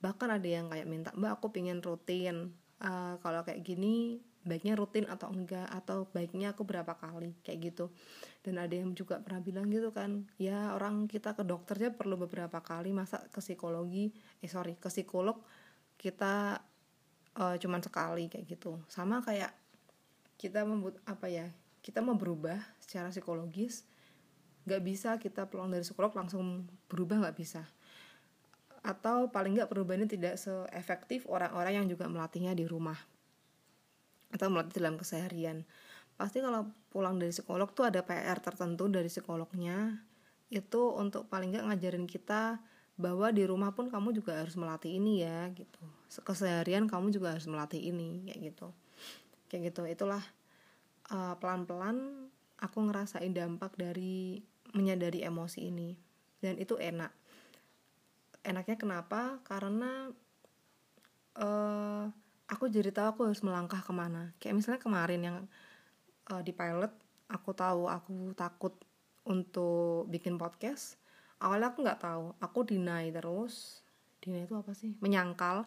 Bahkan 0.00 0.28
ada 0.40 0.48
yang 0.48 0.72
kayak 0.72 0.88
minta 0.88 1.10
mbak 1.12 1.40
aku 1.40 1.52
pengen 1.52 1.84
rutin 1.84 2.56
uh, 2.80 3.20
kalau 3.20 3.44
kayak 3.44 3.60
gini 3.60 4.24
baiknya 4.44 4.76
rutin 4.76 5.08
atau 5.08 5.32
enggak 5.32 5.64
atau 5.72 6.04
baiknya 6.12 6.52
aku 6.52 6.62
berapa 6.68 6.92
kali 6.92 7.32
kayak 7.40 7.72
gitu. 7.72 7.88
Dan 8.44 8.60
ada 8.60 8.76
yang 8.76 8.92
juga 8.92 9.16
pernah 9.18 9.40
bilang 9.40 9.72
gitu 9.72 9.88
kan 9.90 10.28
ya 10.36 10.76
orang 10.76 11.08
kita 11.08 11.32
ke 11.32 11.42
dokternya 11.42 11.96
perlu 11.96 12.20
beberapa 12.20 12.60
kali 12.60 12.92
masa 12.92 13.24
ke 13.32 13.40
psikologi 13.40 14.12
eh 14.44 14.50
sorry 14.52 14.76
ke 14.76 14.92
psikolog 14.92 15.40
kita 15.96 16.60
uh, 17.40 17.56
cuman 17.56 17.80
sekali 17.80 18.28
kayak 18.28 18.44
gitu. 18.44 18.76
Sama 18.92 19.24
kayak 19.24 19.50
kita 20.36 20.60
membuat 20.68 21.00
apa 21.08 21.26
ya 21.32 21.48
kita 21.80 22.04
mau 22.04 22.16
berubah 22.16 22.60
secara 22.84 23.08
psikologis 23.08 23.88
nggak 24.64 24.82
bisa 24.84 25.10
kita 25.20 25.44
pulang 25.48 25.68
dari 25.68 25.84
psikolog 25.84 26.12
langsung 26.12 26.68
berubah 26.92 27.24
nggak 27.24 27.36
bisa. 27.36 27.64
Atau 28.84 29.32
paling 29.32 29.56
nggak 29.56 29.72
perubahannya 29.72 30.04
tidak 30.04 30.36
seefektif 30.36 31.24
orang-orang 31.32 31.80
yang 31.80 31.86
juga 31.88 32.04
melatihnya 32.04 32.52
di 32.52 32.68
rumah 32.68 33.13
atau 34.34 34.50
melatih 34.50 34.82
dalam 34.82 34.98
keseharian. 34.98 35.62
Pasti 36.18 36.42
kalau 36.42 36.66
pulang 36.90 37.22
dari 37.22 37.30
psikolog 37.30 37.70
tuh 37.70 37.86
ada 37.86 38.02
PR 38.02 38.42
tertentu 38.42 38.90
dari 38.90 39.06
psikolognya. 39.06 40.02
Itu 40.50 40.98
untuk 40.98 41.30
paling 41.30 41.54
nggak 41.54 41.66
ngajarin 41.70 42.06
kita 42.10 42.58
bahwa 42.94 43.30
di 43.34 43.42
rumah 43.46 43.74
pun 43.74 43.90
kamu 43.90 44.14
juga 44.14 44.38
harus 44.38 44.54
melatih 44.54 44.98
ini 44.98 45.22
ya 45.22 45.50
gitu. 45.54 45.82
Keseharian 46.22 46.86
kamu 46.86 47.14
juga 47.14 47.34
harus 47.34 47.46
melatih 47.46 47.82
ini 47.82 48.26
kayak 48.30 48.40
gitu. 48.54 48.68
Kayak 49.50 49.62
gitu. 49.70 49.82
Itulah 49.86 50.22
uh, 51.10 51.34
pelan-pelan 51.38 52.30
aku 52.62 52.78
ngerasain 52.86 53.34
dampak 53.34 53.74
dari 53.74 54.42
menyadari 54.74 55.26
emosi 55.26 55.70
ini. 55.70 55.94
Dan 56.38 56.58
itu 56.62 56.78
enak. 56.78 57.10
Enaknya 58.46 58.76
kenapa? 58.78 59.42
Karena 59.42 60.06
uh, 61.42 62.06
aku 62.48 62.68
jadi 62.68 62.92
tahu 62.92 63.06
aku 63.16 63.20
harus 63.30 63.40
melangkah 63.40 63.80
ke 63.80 63.92
mana. 63.92 64.32
Kayak 64.40 64.54
misalnya 64.60 64.80
kemarin 64.80 65.20
yang 65.20 65.38
uh, 66.28 66.42
di 66.44 66.52
pilot 66.52 66.92
aku 67.28 67.50
tahu 67.56 67.88
aku 67.88 68.36
takut 68.36 68.76
untuk 69.24 70.08
bikin 70.12 70.36
podcast. 70.36 71.00
Awalnya 71.40 71.72
aku 71.72 71.78
nggak 71.84 72.00
tahu. 72.00 72.24
Aku 72.40 72.58
deny 72.64 73.08
terus. 73.12 73.80
Deny 74.20 74.44
itu 74.44 74.54
apa 74.56 74.72
sih? 74.76 74.96
Menyangkal. 75.00 75.64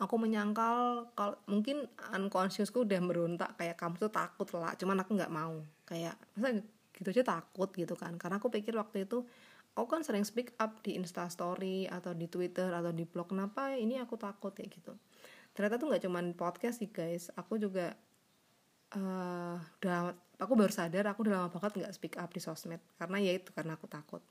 Aku 0.00 0.18
menyangkal 0.18 1.06
kalau 1.14 1.38
mungkin 1.46 1.86
unconsciousku 2.10 2.82
udah 2.82 2.98
merontak 3.02 3.54
kayak 3.58 3.78
kamu 3.78 3.98
tuh 3.98 4.10
takut 4.10 4.48
lah. 4.54 4.74
Cuman 4.78 5.02
aku 5.02 5.14
nggak 5.14 5.30
mau. 5.30 5.62
Kayak 5.86 6.18
masa 6.34 6.62
gitu 6.94 7.08
aja 7.10 7.22
takut 7.38 7.70
gitu 7.74 7.94
kan. 7.98 8.14
Karena 8.18 8.38
aku 8.38 8.50
pikir 8.50 8.74
waktu 8.78 9.06
itu 9.06 9.26
aku 9.74 9.86
kan 9.86 10.02
sering 10.02 10.26
speak 10.26 10.54
up 10.58 10.82
di 10.82 10.98
Insta 10.98 11.26
Story 11.30 11.86
atau 11.86 12.14
di 12.14 12.26
Twitter 12.26 12.70
atau 12.70 12.90
di 12.90 13.06
blog 13.06 13.30
kenapa 13.30 13.74
ini 13.74 13.98
aku 13.98 14.18
takut? 14.18 14.54
Ya 14.58 14.66
gitu 14.70 14.94
ternyata 15.52 15.76
tuh 15.76 15.92
nggak 15.92 16.02
cuman 16.04 16.24
podcast 16.36 16.80
sih 16.80 16.90
guys. 16.90 17.28
Aku 17.36 17.60
juga 17.60 17.96
uh, 18.96 19.56
udah 19.80 20.16
aku 20.40 20.52
baru 20.58 20.72
sadar 20.72 21.06
aku 21.08 21.24
udah 21.24 21.32
lama 21.38 21.48
banget 21.52 21.84
nggak 21.84 21.94
speak 21.94 22.14
up 22.20 22.32
di 22.32 22.40
sosmed. 22.40 22.80
Karena 22.96 23.16
ya 23.20 23.32
itu 23.36 23.52
karena 23.52 23.76
aku 23.76 23.86
takut. 23.88 24.22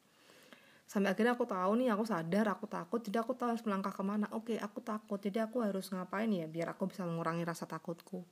Sampai 0.90 1.16
akhirnya 1.16 1.40
aku 1.40 1.48
tahu 1.48 1.72
nih 1.80 1.88
aku 1.96 2.04
sadar 2.04 2.46
aku 2.52 2.66
takut. 2.68 3.00
Jadi 3.00 3.18
aku 3.22 3.32
tahu 3.32 3.56
harus 3.56 3.64
melangkah 3.64 3.96
ke 3.96 4.04
mana. 4.04 4.28
Oke 4.36 4.60
aku 4.60 4.84
takut. 4.84 5.22
Jadi 5.24 5.40
aku 5.40 5.64
harus 5.64 5.88
ngapain 5.88 6.28
ya 6.28 6.50
biar 6.52 6.76
aku 6.76 6.92
bisa 6.92 7.08
mengurangi 7.08 7.48
rasa 7.48 7.64
takutku. 7.64 8.28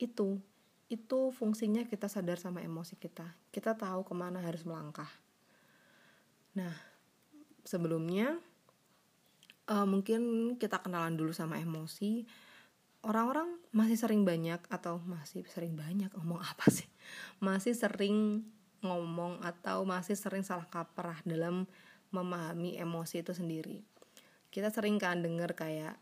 Itu 0.00 0.40
itu 0.88 1.18
fungsinya 1.36 1.84
kita 1.84 2.08
sadar 2.08 2.40
sama 2.40 2.64
emosi 2.64 2.96
kita. 2.96 3.36
Kita 3.52 3.76
tahu 3.76 4.08
ke 4.08 4.14
mana 4.16 4.40
harus 4.40 4.64
melangkah. 4.64 5.10
Nah 6.56 6.72
sebelumnya 7.68 8.40
uh, 9.68 9.86
mungkin 9.86 10.54
kita 10.56 10.80
kenalan 10.80 11.14
dulu 11.14 11.30
sama 11.36 11.60
emosi. 11.60 12.24
Orang-orang 13.04 13.54
masih 13.70 13.94
sering 13.94 14.26
banyak 14.26 14.58
atau 14.66 14.98
masih 15.06 15.46
sering 15.46 15.78
banyak 15.78 16.10
ngomong 16.18 16.42
apa 16.42 16.66
sih? 16.66 16.88
Masih 17.46 17.78
sering 17.78 18.42
ngomong 18.82 19.42
atau 19.42 19.82
masih 19.82 20.14
sering 20.14 20.46
salah 20.46 20.66
kaprah 20.66 21.18
dalam 21.26 21.66
memahami 22.14 22.78
emosi 22.78 23.22
itu 23.26 23.34
sendiri. 23.34 23.82
Kita 24.50 24.70
sering 24.70 25.02
kan 25.02 25.18
denger 25.22 25.54
kayak 25.54 25.98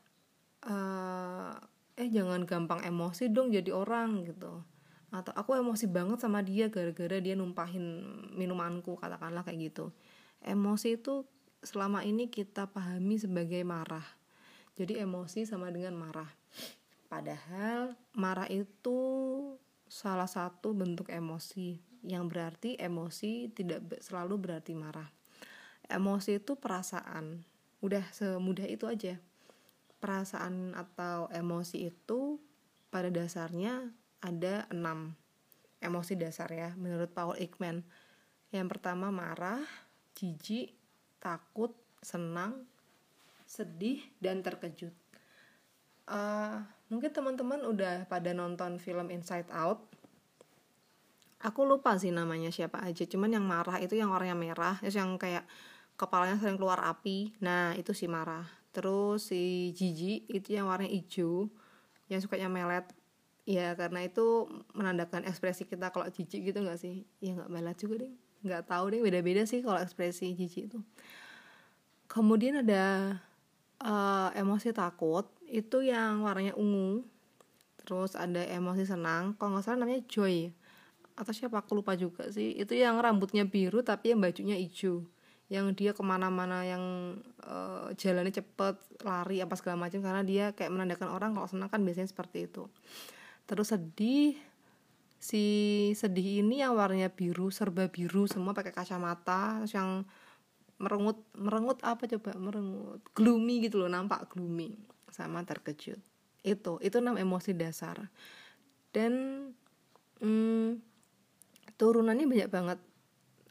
uh, 0.68 1.56
eh 1.96 2.08
jangan 2.12 2.44
gampang 2.44 2.84
emosi 2.84 3.32
dong 3.32 3.48
jadi 3.52 3.72
orang 3.72 4.28
gitu. 4.28 4.60
Atau 5.08 5.32
aku 5.32 5.56
emosi 5.56 5.88
banget 5.88 6.20
sama 6.20 6.44
dia 6.44 6.68
gara-gara 6.68 7.16
dia 7.20 7.32
numpahin 7.32 8.04
minumanku 8.36 9.00
katakanlah 9.00 9.40
kayak 9.44 9.72
gitu. 9.72 9.92
Emosi 10.44 11.00
itu 11.00 11.24
selama 11.66 12.06
ini 12.06 12.30
kita 12.30 12.70
pahami 12.70 13.18
sebagai 13.18 13.60
marah. 13.66 14.06
Jadi 14.78 15.02
emosi 15.02 15.42
sama 15.42 15.74
dengan 15.74 15.98
marah. 15.98 16.30
Padahal 17.10 17.98
marah 18.14 18.46
itu 18.46 18.98
salah 19.90 20.30
satu 20.30 20.70
bentuk 20.78 21.10
emosi. 21.10 21.82
Yang 22.06 22.24
berarti 22.30 22.70
emosi 22.78 23.50
tidak 23.50 23.98
selalu 23.98 24.38
berarti 24.38 24.78
marah. 24.78 25.10
Emosi 25.90 26.38
itu 26.38 26.54
perasaan. 26.54 27.42
Udah 27.82 28.06
semudah 28.14 28.70
itu 28.70 28.86
aja. 28.86 29.18
Perasaan 29.98 30.76
atau 30.78 31.26
emosi 31.34 31.90
itu 31.90 32.38
pada 32.94 33.10
dasarnya 33.10 33.90
ada 34.22 34.70
enam. 34.70 35.18
Emosi 35.82 36.14
dasar 36.14 36.46
ya 36.52 36.78
menurut 36.78 37.10
Paul 37.10 37.34
Ekman. 37.42 37.82
Yang 38.54 38.66
pertama 38.76 39.10
marah 39.10 39.66
jijik 40.14 40.75
takut 41.26 41.74
senang 41.98 42.62
sedih 43.50 43.98
dan 44.22 44.46
terkejut. 44.46 44.94
Uh, 46.06 46.62
mungkin 46.86 47.10
teman-teman 47.10 47.66
udah 47.66 48.06
pada 48.06 48.30
nonton 48.30 48.78
film 48.78 49.10
Inside 49.10 49.50
Out. 49.50 49.82
Aku 51.42 51.66
lupa 51.66 51.98
sih 51.98 52.14
namanya 52.14 52.54
siapa 52.54 52.78
aja 52.86 53.02
cuman 53.02 53.34
yang 53.34 53.42
marah 53.42 53.82
itu 53.82 53.98
yang 53.98 54.14
orangnya 54.14 54.38
merah 54.38 54.78
terus 54.78 54.94
yang 54.94 55.18
kayak 55.18 55.42
kepalanya 55.98 56.38
sering 56.38 56.54
keluar 56.54 56.78
api. 56.86 57.34
Nah 57.42 57.74
itu 57.74 57.90
si 57.90 58.06
marah 58.06 58.46
terus 58.70 59.34
si 59.34 59.74
Gigi 59.74 60.30
itu 60.30 60.54
yang 60.54 60.70
warnanya 60.70 60.94
hijau 60.94 61.50
yang 62.06 62.22
sukanya 62.22 62.46
melet. 62.46 62.86
Ya 63.46 63.74
karena 63.74 64.06
itu 64.06 64.46
menandakan 64.74 65.26
ekspresi 65.26 65.66
kita 65.66 65.90
kalau 65.90 66.06
jijik 66.10 66.50
gitu 66.50 66.58
nggak 66.62 66.78
sih? 66.78 67.06
Ya 67.18 67.34
nggak 67.34 67.50
melet 67.50 67.78
juga 67.78 68.06
deh 68.06 68.25
nggak 68.46 68.70
tahu 68.70 68.94
deh 68.94 69.02
beda-beda 69.02 69.42
sih 69.44 69.60
kalau 69.60 69.82
ekspresi 69.82 70.32
jijik 70.38 70.70
itu 70.70 70.78
kemudian 72.06 72.62
ada 72.62 73.18
uh, 73.82 74.30
emosi 74.32 74.72
takut 74.72 75.26
itu 75.46 75.84
yang 75.84 76.24
warnanya 76.24 76.54
ungu. 76.56 77.04
Terus 77.86 78.18
ada 78.18 78.42
emosi 78.42 78.82
senang 78.82 79.38
kalau 79.38 79.56
nggak 79.56 79.64
salah 79.66 79.86
namanya 79.86 80.02
joy. 80.10 80.50
Atau 81.16 81.32
siapa 81.32 81.62
aku 81.62 81.78
lupa 81.78 81.94
juga 81.94 82.28
sih. 82.32 82.56
Itu 82.56 82.74
yang 82.74 82.98
rambutnya 82.98 83.46
biru 83.46 83.80
tapi 83.84 84.12
yang 84.12 84.20
bajunya 84.20 84.58
hijau. 84.58 85.06
Yang 85.46 85.66
dia 85.78 85.90
ke 85.94 86.02
mana-mana 86.02 86.66
yang 86.66 86.82
uh, 87.46 87.94
jalannya 87.94 88.34
cepet 88.34 88.74
lari 89.06 89.38
apa 89.38 89.54
segala 89.54 89.86
macam. 89.86 90.02
Karena 90.02 90.22
dia 90.26 90.44
kayak 90.52 90.74
menandakan 90.74 91.14
orang 91.14 91.30
kalau 91.38 91.46
senang 91.46 91.70
kan 91.70 91.80
biasanya 91.86 92.10
seperti 92.10 92.50
itu. 92.50 92.66
Terus 93.46 93.70
sedih 93.70 94.34
si 95.16 95.44
sedih 95.96 96.44
ini 96.44 96.60
yang 96.60 96.76
warnanya 96.76 97.10
biru 97.10 97.48
serba 97.48 97.88
biru 97.88 98.28
semua 98.28 98.52
pakai 98.52 98.70
kacamata 98.70 99.64
terus 99.64 99.74
yang 99.74 100.04
merengut 100.76 101.18
merengut 101.32 101.80
apa 101.82 102.04
coba? 102.04 102.36
Merengut 102.36 103.00
gloomy 103.16 103.64
gitu 103.64 103.80
loh 103.80 103.88
nampak 103.88 104.28
gloomy 104.32 104.76
sama 105.08 105.42
terkejut. 105.42 106.00
Itu 106.44 106.78
itu 106.84 106.96
enam 107.00 107.16
emosi 107.16 107.56
dasar. 107.56 108.12
Dan 108.92 109.12
hmm, 110.20 110.80
turunannya 111.80 112.26
banyak 112.28 112.50
banget. 112.52 112.78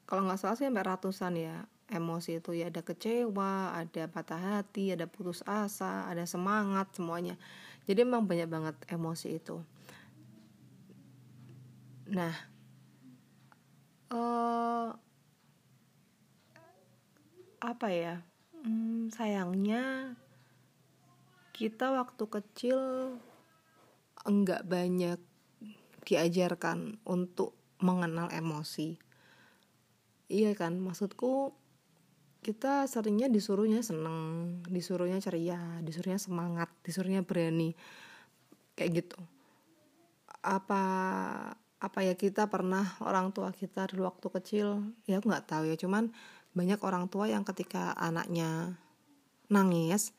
Kalau 0.06 0.22
nggak 0.30 0.38
salah 0.38 0.58
sih 0.58 0.70
sampai 0.70 0.86
ratusan 0.86 1.34
ya 1.38 1.66
emosi 1.90 2.42
itu. 2.42 2.54
Ya 2.54 2.70
ada 2.70 2.82
kecewa, 2.86 3.74
ada 3.74 4.06
patah 4.10 4.62
hati, 4.62 4.94
ada 4.94 5.10
putus 5.10 5.42
asa, 5.46 6.06
ada 6.06 6.26
semangat 6.30 6.94
semuanya. 6.94 7.38
Jadi 7.86 8.06
emang 8.06 8.26
banyak 8.26 8.50
banget 8.50 8.76
emosi 8.90 9.38
itu. 9.38 9.62
Nah, 12.06 12.36
uh, 14.14 14.94
apa 17.58 17.88
ya? 17.90 18.22
Hmm, 18.62 19.10
sayangnya 19.10 20.14
kita 21.56 21.90
waktu 21.94 22.24
kecil 22.30 22.80
enggak 24.26 24.66
banyak 24.70 25.18
diajarkan 26.06 27.02
untuk 27.10 27.58
mengenal 27.82 28.30
emosi. 28.30 29.02
Iya 30.30 30.54
kan, 30.54 30.78
maksudku 30.78 31.54
kita 32.46 32.86
seringnya 32.86 33.26
disuruhnya 33.26 33.82
seneng 33.82 34.62
disuruhnya 34.70 35.18
ceria 35.18 35.82
disuruhnya 35.82 36.22
semangat 36.22 36.70
disuruhnya 36.86 37.26
berani 37.26 37.74
kayak 38.78 39.02
gitu 39.02 39.18
apa 40.46 40.86
apa 41.84 42.00
ya 42.02 42.16
kita 42.16 42.48
pernah 42.48 42.96
orang 43.04 43.36
tua 43.36 43.52
kita 43.52 43.92
dulu 43.92 44.08
waktu 44.08 44.28
kecil 44.42 44.68
ya 45.06 45.20
aku 45.20 45.28
nggak 45.28 45.48
tahu 45.48 45.64
ya 45.68 45.76
cuman 45.76 46.10
banyak 46.56 46.80
orang 46.82 47.12
tua 47.12 47.28
yang 47.28 47.44
ketika 47.44 47.92
anaknya 48.00 48.80
nangis 49.52 50.16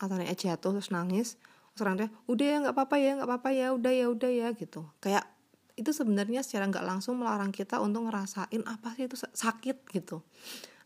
atau 0.00 0.16
anaknya 0.16 0.34
jatuh 0.34 0.80
terus 0.80 0.90
nangis 0.90 1.36
terus 1.74 2.08
udah 2.30 2.46
ya 2.46 2.56
nggak 2.62 2.74
apa-apa 2.74 2.96
ya 3.02 3.10
nggak 3.18 3.28
apa-apa 3.28 3.50
ya 3.50 3.66
udah 3.74 3.92
ya 3.92 4.06
udah 4.06 4.30
ya 4.30 4.48
gitu. 4.54 4.86
Kayak 5.02 5.26
itu 5.74 5.90
sebenarnya 5.90 6.46
secara 6.46 6.70
nggak 6.70 6.86
langsung 6.86 7.18
melarang 7.18 7.50
kita 7.50 7.82
untuk 7.82 8.06
ngerasain 8.06 8.62
apa 8.62 8.94
sih 8.94 9.10
itu 9.10 9.18
sakit 9.18 9.90
gitu. 9.90 10.22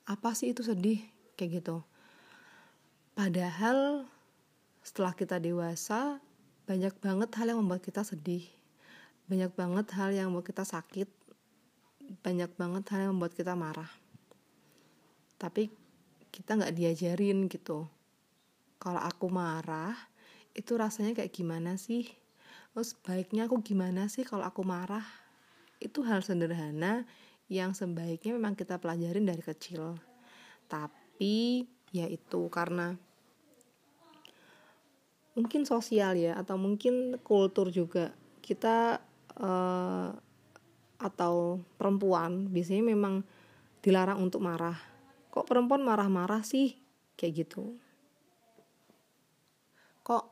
Apa 0.08 0.32
sih 0.32 0.56
itu 0.56 0.64
sedih 0.64 1.04
kayak 1.36 1.60
gitu. 1.60 1.84
Padahal 3.12 4.08
setelah 4.80 5.12
kita 5.12 5.36
dewasa 5.36 6.24
banyak 6.64 6.96
banget 7.04 7.28
hal 7.36 7.52
yang 7.52 7.60
membuat 7.60 7.84
kita 7.84 8.00
sedih 8.00 8.48
banyak 9.28 9.52
banget 9.52 9.86
hal 9.92 10.10
yang 10.16 10.32
membuat 10.32 10.48
kita 10.48 10.64
sakit. 10.64 11.08
Banyak 12.24 12.56
banget 12.56 12.84
hal 12.96 13.00
yang 13.08 13.12
membuat 13.20 13.36
kita 13.36 13.52
marah. 13.52 13.92
Tapi 15.36 15.68
kita 16.32 16.56
nggak 16.56 16.72
diajarin 16.72 17.44
gitu. 17.52 17.84
Kalau 18.80 19.00
aku 19.04 19.28
marah 19.28 19.92
itu 20.56 20.74
rasanya 20.74 21.12
kayak 21.12 21.30
gimana 21.30 21.76
sih? 21.76 22.08
Terus 22.72 22.96
baiknya 23.04 23.50
aku 23.50 23.60
gimana 23.60 24.08
sih 24.08 24.24
kalau 24.24 24.48
aku 24.48 24.64
marah? 24.64 25.04
Itu 25.76 26.06
hal 26.08 26.24
sederhana 26.24 27.04
yang 27.52 27.76
sebaiknya 27.76 28.32
memang 28.32 28.56
kita 28.56 28.80
pelajarin 28.80 29.28
dari 29.28 29.42
kecil. 29.44 29.98
Tapi 30.72 31.68
ya 31.92 32.08
itu 32.08 32.48
karena 32.48 32.96
mungkin 35.36 35.62
sosial 35.68 36.18
ya 36.18 36.34
atau 36.38 36.56
mungkin 36.58 37.20
kultur 37.20 37.68
juga. 37.74 38.16
Kita 38.42 39.04
uh, 39.38 40.10
atau 40.98 41.62
perempuan 41.78 42.50
biasanya 42.50 42.90
memang 42.90 43.22
dilarang 43.80 44.18
untuk 44.18 44.42
marah. 44.42 44.76
Kok 45.30 45.46
perempuan 45.46 45.86
marah-marah 45.86 46.42
sih? 46.42 46.74
Kayak 47.14 47.46
gitu. 47.46 47.78
Kok 50.02 50.24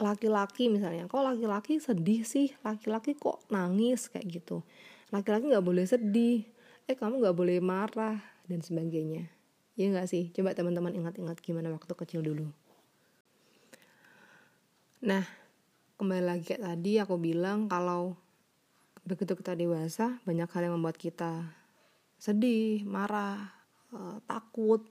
laki-laki 0.00 0.72
misalnya 0.72 1.04
kok 1.04 1.20
laki-laki 1.20 1.76
sedih 1.76 2.24
sih? 2.24 2.56
Laki-laki 2.64 3.12
kok 3.16 3.44
nangis? 3.52 4.08
Kayak 4.08 4.40
gitu. 4.40 4.64
Laki-laki 5.12 5.52
nggak 5.52 5.66
boleh 5.66 5.84
sedih. 5.84 6.48
Eh 6.88 6.96
kamu 6.96 7.20
nggak 7.20 7.36
boleh 7.36 7.60
marah 7.60 8.18
dan 8.48 8.64
sebagainya. 8.64 9.28
Ya 9.76 9.92
nggak 9.92 10.08
sih? 10.08 10.32
Coba 10.32 10.56
teman-teman 10.56 10.96
ingat-ingat 10.96 11.38
gimana 11.44 11.68
waktu 11.68 11.92
kecil 11.92 12.24
dulu. 12.24 12.48
Nah 15.04 15.24
kembali 16.00 16.24
lagi 16.24 16.48
kayak 16.48 16.64
tadi 16.64 16.96
aku 16.96 17.20
bilang 17.20 17.68
kalau 17.68 18.16
begitu 19.04 19.32
kita 19.36 19.56
dewasa 19.56 20.20
banyak 20.24 20.48
hal 20.50 20.62
yang 20.68 20.74
membuat 20.76 21.00
kita 21.00 21.44
sedih 22.20 22.84
marah 22.84 23.48
uh, 23.96 24.20
takut. 24.28 24.84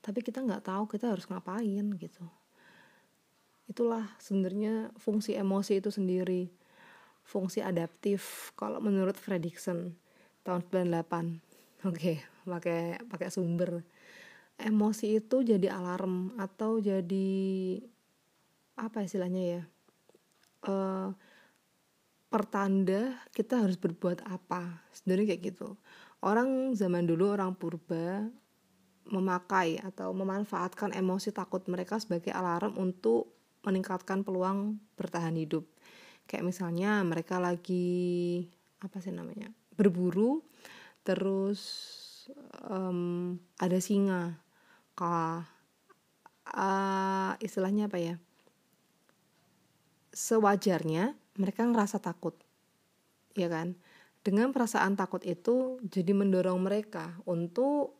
Tapi 0.00 0.24
kita 0.24 0.40
nggak 0.40 0.64
tahu 0.64 0.88
kita 0.88 1.12
harus 1.12 1.28
ngapain 1.28 1.86
gitu. 2.00 2.24
Itulah 3.68 4.08
sebenarnya 4.16 4.88
fungsi 4.96 5.36
emosi 5.36 5.78
itu 5.78 5.92
sendiri. 5.92 6.48
Fungsi 7.22 7.60
adaptif 7.62 8.50
kalau 8.58 8.82
menurut 8.82 9.14
Fredrickson 9.14 9.94
tahun 10.42 10.66
98 10.72 11.38
oke 11.90 12.12
pakai 12.48 12.80
pakai 13.06 13.28
sumber. 13.28 13.84
Emosi 14.60 15.20
itu 15.20 15.40
jadi 15.40 15.72
alarm 15.72 16.36
atau 16.36 16.80
jadi 16.80 17.28
apa 18.76 19.04
istilahnya 19.04 19.42
ya 19.44 19.62
uh, 20.68 21.12
pertanda 22.30 23.18
kita 23.34 23.60
harus 23.60 23.76
berbuat 23.76 24.22
apa. 24.24 24.86
Sebenarnya 24.94 25.34
kayak 25.34 25.42
gitu. 25.52 25.76
Orang 26.22 26.72
zaman 26.78 27.04
dulu 27.04 27.34
orang 27.34 27.58
purba 27.58 28.30
memakai 29.10 29.82
atau 29.82 30.14
memanfaatkan 30.14 30.94
emosi 30.94 31.34
takut 31.34 31.66
mereka 31.66 31.98
sebagai 31.98 32.30
alarm 32.30 32.78
untuk 32.78 33.34
meningkatkan 33.66 34.22
peluang 34.22 34.78
bertahan 34.94 35.34
hidup. 35.34 35.66
Kayak 36.30 36.46
misalnya 36.46 37.02
mereka 37.02 37.42
lagi 37.42 38.46
apa 38.80 39.02
sih 39.02 39.12
namanya 39.12 39.52
berburu 39.76 40.40
terus 41.04 41.60
um, 42.64 43.36
ada 43.60 43.76
singa 43.82 44.40
kah 44.94 45.44
uh, 46.54 47.32
istilahnya 47.42 47.90
apa 47.90 47.98
ya? 47.98 48.14
Sewajarnya 50.10 51.19
mereka 51.40 51.64
ngerasa 51.64 51.96
takut 51.96 52.36
ya 53.32 53.48
kan? 53.48 53.72
Dengan 54.20 54.52
perasaan 54.52 55.00
takut 55.00 55.24
itu 55.24 55.80
jadi 55.80 56.12
mendorong 56.12 56.60
mereka 56.60 57.16
untuk 57.24 57.96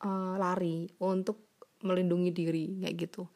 uh, 0.00 0.34
lari 0.40 0.88
untuk 0.96 1.44
melindungi 1.84 2.30
diri 2.32 2.66
kayak 2.80 2.96
gitu. 2.96 3.28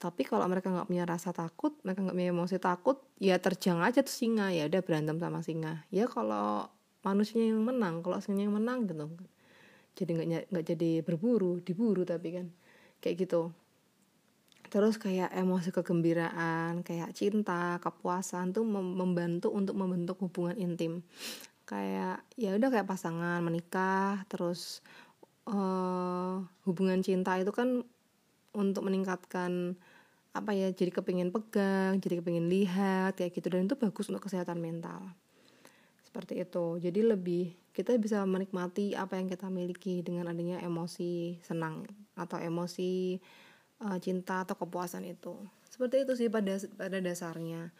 Tapi 0.00 0.24
kalau 0.24 0.48
mereka 0.48 0.72
nggak 0.72 0.88
punya 0.88 1.04
rasa 1.04 1.32
takut 1.32 1.76
mereka 1.84 2.04
nggak 2.04 2.16
punya 2.16 2.32
emosi 2.32 2.56
takut 2.56 2.96
ya 3.20 3.36
terjang 3.36 3.84
aja 3.84 4.00
tuh 4.00 4.12
singa 4.12 4.48
ya 4.52 4.68
udah 4.68 4.80
berantem 4.84 5.16
sama 5.16 5.40
singa. 5.40 5.84
Ya 5.88 6.08
kalau 6.08 6.68
manusia 7.00 7.40
yang 7.40 7.64
menang 7.64 8.04
kalau 8.04 8.20
singa 8.20 8.44
yang 8.44 8.56
menang 8.56 8.84
gitu. 8.84 9.08
Jadi 9.96 10.10
nggak 10.48 10.64
jadi 10.64 11.04
berburu 11.04 11.60
diburu 11.64 12.04
tapi 12.04 12.36
kan 12.36 12.46
kayak 13.00 13.28
gitu 13.28 13.52
terus 14.70 15.02
kayak 15.02 15.34
emosi 15.34 15.74
kegembiraan 15.74 16.86
kayak 16.86 17.10
cinta 17.10 17.82
kepuasan 17.82 18.54
tuh 18.54 18.62
membantu 18.70 19.50
untuk 19.50 19.74
membentuk 19.74 20.16
hubungan 20.22 20.54
intim. 20.54 21.02
Kayak 21.66 22.22
ya 22.38 22.54
udah 22.54 22.70
kayak 22.70 22.86
pasangan 22.86 23.42
menikah 23.42 24.22
terus 24.30 24.78
uh, 25.50 26.38
hubungan 26.62 27.02
cinta 27.02 27.34
itu 27.34 27.50
kan 27.50 27.82
untuk 28.54 28.82
meningkatkan 28.86 29.74
apa 30.30 30.54
ya 30.54 30.70
jadi 30.70 30.94
kepingin 30.94 31.34
pegang 31.34 31.98
jadi 31.98 32.22
kepingin 32.22 32.46
lihat 32.46 33.18
kayak 33.18 33.34
gitu. 33.34 33.50
Dan 33.50 33.66
itu 33.66 33.74
bagus 33.74 34.06
untuk 34.06 34.30
kesehatan 34.30 34.62
mental. 34.62 35.02
Seperti 36.06 36.38
itu. 36.38 36.78
Jadi 36.78 37.00
lebih 37.02 37.54
kita 37.74 37.94
bisa 37.98 38.22
menikmati 38.22 38.94
apa 38.94 39.18
yang 39.18 39.26
kita 39.26 39.50
miliki 39.50 40.02
dengan 40.06 40.30
adanya 40.30 40.62
emosi 40.62 41.42
senang 41.42 41.86
atau 42.14 42.38
emosi 42.38 43.18
uh, 43.80 43.98
cinta 43.98 44.44
atau 44.44 44.56
kepuasan 44.56 45.04
itu. 45.08 45.34
Seperti 45.66 46.04
itu 46.04 46.12
sih 46.16 46.28
pada 46.28 46.56
pada 46.76 46.98
dasarnya. 47.00 47.72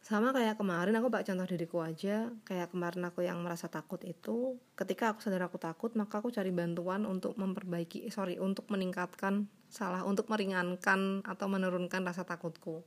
Sama 0.00 0.32
kayak 0.32 0.56
kemarin 0.56 0.96
aku 0.96 1.12
pak 1.12 1.28
contoh 1.28 1.46
diriku 1.46 1.84
aja. 1.84 2.32
Kayak 2.48 2.72
kemarin 2.72 3.04
aku 3.06 3.20
yang 3.22 3.38
merasa 3.44 3.68
takut 3.68 4.00
itu 4.02 4.56
ketika 4.74 5.12
aku 5.12 5.20
sadar 5.20 5.44
aku 5.46 5.60
takut 5.60 5.92
maka 5.94 6.18
aku 6.24 6.32
cari 6.32 6.50
bantuan 6.50 7.04
untuk 7.04 7.36
memperbaiki 7.36 8.08
sorry 8.08 8.40
untuk 8.40 8.66
meningkatkan 8.72 9.46
salah 9.70 10.02
untuk 10.02 10.26
meringankan 10.32 11.22
atau 11.22 11.46
menurunkan 11.46 12.02
rasa 12.02 12.24
takutku. 12.24 12.82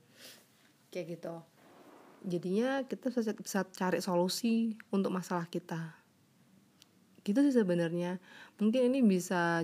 Kayak 0.90 1.22
gitu. 1.22 1.36
Jadinya 2.24 2.82
kita 2.88 3.12
bisa, 3.12 3.32
bisa 3.36 3.60
cari 3.68 4.00
solusi 4.02 4.74
untuk 4.90 5.14
masalah 5.14 5.46
kita. 5.48 5.96
Gitu 7.24 7.40
sih 7.46 7.56
sebenarnya. 7.56 8.20
Mungkin 8.60 8.92
ini 8.92 9.00
bisa 9.06 9.64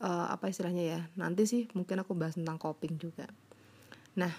uh, 0.00 0.26
apa 0.32 0.48
istilahnya 0.48 0.84
ya 0.84 1.00
nanti 1.14 1.44
sih 1.46 1.62
mungkin 1.76 2.02
aku 2.02 2.16
bahas 2.16 2.34
tentang 2.34 2.56
coping 2.56 2.96
juga. 2.96 3.28
Nah 4.16 4.32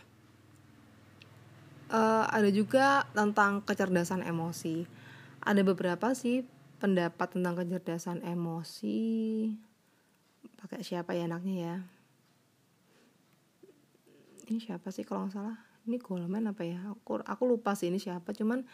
uh, 1.94 2.26
ada 2.28 2.50
juga 2.50 3.06
tentang 3.14 3.62
kecerdasan 3.64 4.26
emosi. 4.26 4.86
Ada 5.42 5.62
beberapa 5.66 6.14
sih 6.14 6.46
pendapat 6.82 7.38
tentang 7.38 7.54
kecerdasan 7.62 8.26
emosi. 8.26 9.54
Pakai 10.58 10.82
siapa 10.82 11.14
ya 11.14 11.30
anaknya 11.30 11.56
ya? 11.58 11.76
Ini 14.50 14.60
siapa 14.60 14.90
sih 14.90 15.06
kalau 15.06 15.30
nggak 15.30 15.34
salah? 15.34 15.58
Ini 15.86 15.98
Goleman 15.98 16.50
apa 16.50 16.62
ya? 16.66 16.78
Aku 16.94 17.22
aku 17.22 17.44
lupa 17.46 17.74
sih 17.74 17.90
ini 17.90 17.98
siapa. 17.98 18.34
Cuman 18.34 18.66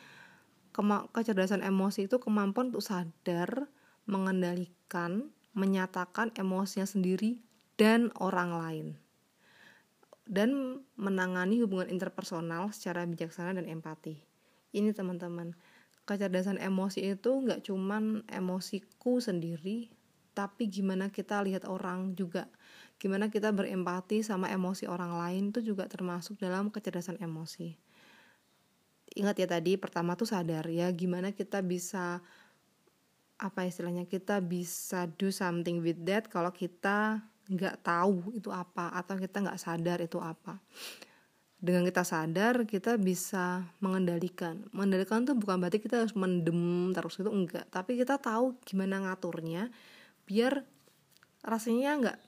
kema 0.76 1.08
kecerdasan 1.16 1.64
emosi 1.64 2.12
itu 2.12 2.20
kemampuan 2.20 2.72
untuk 2.76 2.84
sadar 2.84 3.72
mengendalikan 4.08 5.32
menyatakan 5.58 6.30
emosinya 6.38 6.86
sendiri 6.86 7.42
dan 7.82 8.14
orang 8.22 8.52
lain 8.54 8.88
dan 10.28 10.84
menangani 11.00 11.64
hubungan 11.64 11.88
interpersonal 11.88 12.70
secara 12.76 13.08
bijaksana 13.08 13.56
dan 13.56 13.66
empati. 13.66 14.20
Ini 14.76 14.92
teman-teman, 14.92 15.56
kecerdasan 16.04 16.60
emosi 16.60 17.16
itu 17.16 17.32
nggak 17.32 17.64
cuman 17.64 18.28
emosiku 18.28 19.24
sendiri, 19.24 19.88
tapi 20.36 20.68
gimana 20.68 21.08
kita 21.10 21.40
lihat 21.48 21.64
orang 21.66 22.14
juga, 22.14 22.52
gimana 23.00 23.32
kita 23.32 23.56
berempati 23.56 24.22
sama 24.22 24.52
emosi 24.52 24.86
orang 24.86 25.16
lain 25.16 25.44
itu 25.56 25.64
juga 25.74 25.88
termasuk 25.88 26.38
dalam 26.38 26.70
kecerdasan 26.70 27.18
emosi. 27.24 27.80
Ingat 29.18 29.36
ya 29.40 29.48
tadi 29.50 29.80
pertama 29.80 30.14
tuh 30.14 30.30
sadar 30.30 30.68
ya 30.70 30.92
gimana 30.94 31.34
kita 31.34 31.64
bisa 31.66 32.22
apa 33.38 33.70
istilahnya 33.70 34.10
kita 34.10 34.42
bisa 34.42 35.06
do 35.18 35.30
something 35.30 35.86
with 35.86 36.02
that 36.10 36.26
kalau 36.26 36.50
kita 36.50 37.22
nggak 37.48 37.80
tahu 37.86 38.36
itu 38.36 38.52
apa 38.52 38.92
atau 38.92 39.16
kita 39.16 39.46
nggak 39.46 39.62
sadar 39.62 40.02
itu 40.04 40.20
apa. 40.20 40.60
Dengan 41.58 41.90
kita 41.90 42.06
sadar 42.06 42.70
kita 42.70 43.02
bisa 43.02 43.66
mengendalikan. 43.82 44.62
Mengendalikan 44.74 45.26
tuh 45.26 45.34
bukan 45.34 45.58
berarti 45.58 45.82
kita 45.82 46.06
harus 46.06 46.14
mendem 46.14 46.94
terus 46.94 47.18
itu 47.18 47.30
enggak. 47.30 47.66
Tapi 47.74 47.98
kita 47.98 48.22
tahu 48.22 48.58
gimana 48.62 49.02
ngaturnya 49.10 49.74
biar 50.28 50.62
rasanya 51.42 51.90
nggak 51.98 52.20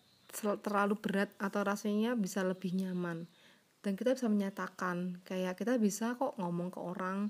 terlalu 0.63 0.95
berat 0.97 1.29
atau 1.37 1.61
rasanya 1.61 2.15
bisa 2.17 2.41
lebih 2.41 2.73
nyaman. 2.73 3.29
Dan 3.79 3.95
kita 3.95 4.17
bisa 4.17 4.27
menyatakan 4.31 5.21
kayak 5.23 5.57
kita 5.57 5.77
bisa 5.77 6.15
kok 6.17 6.35
ngomong 6.39 6.73
ke 6.73 6.79
orang 6.79 7.29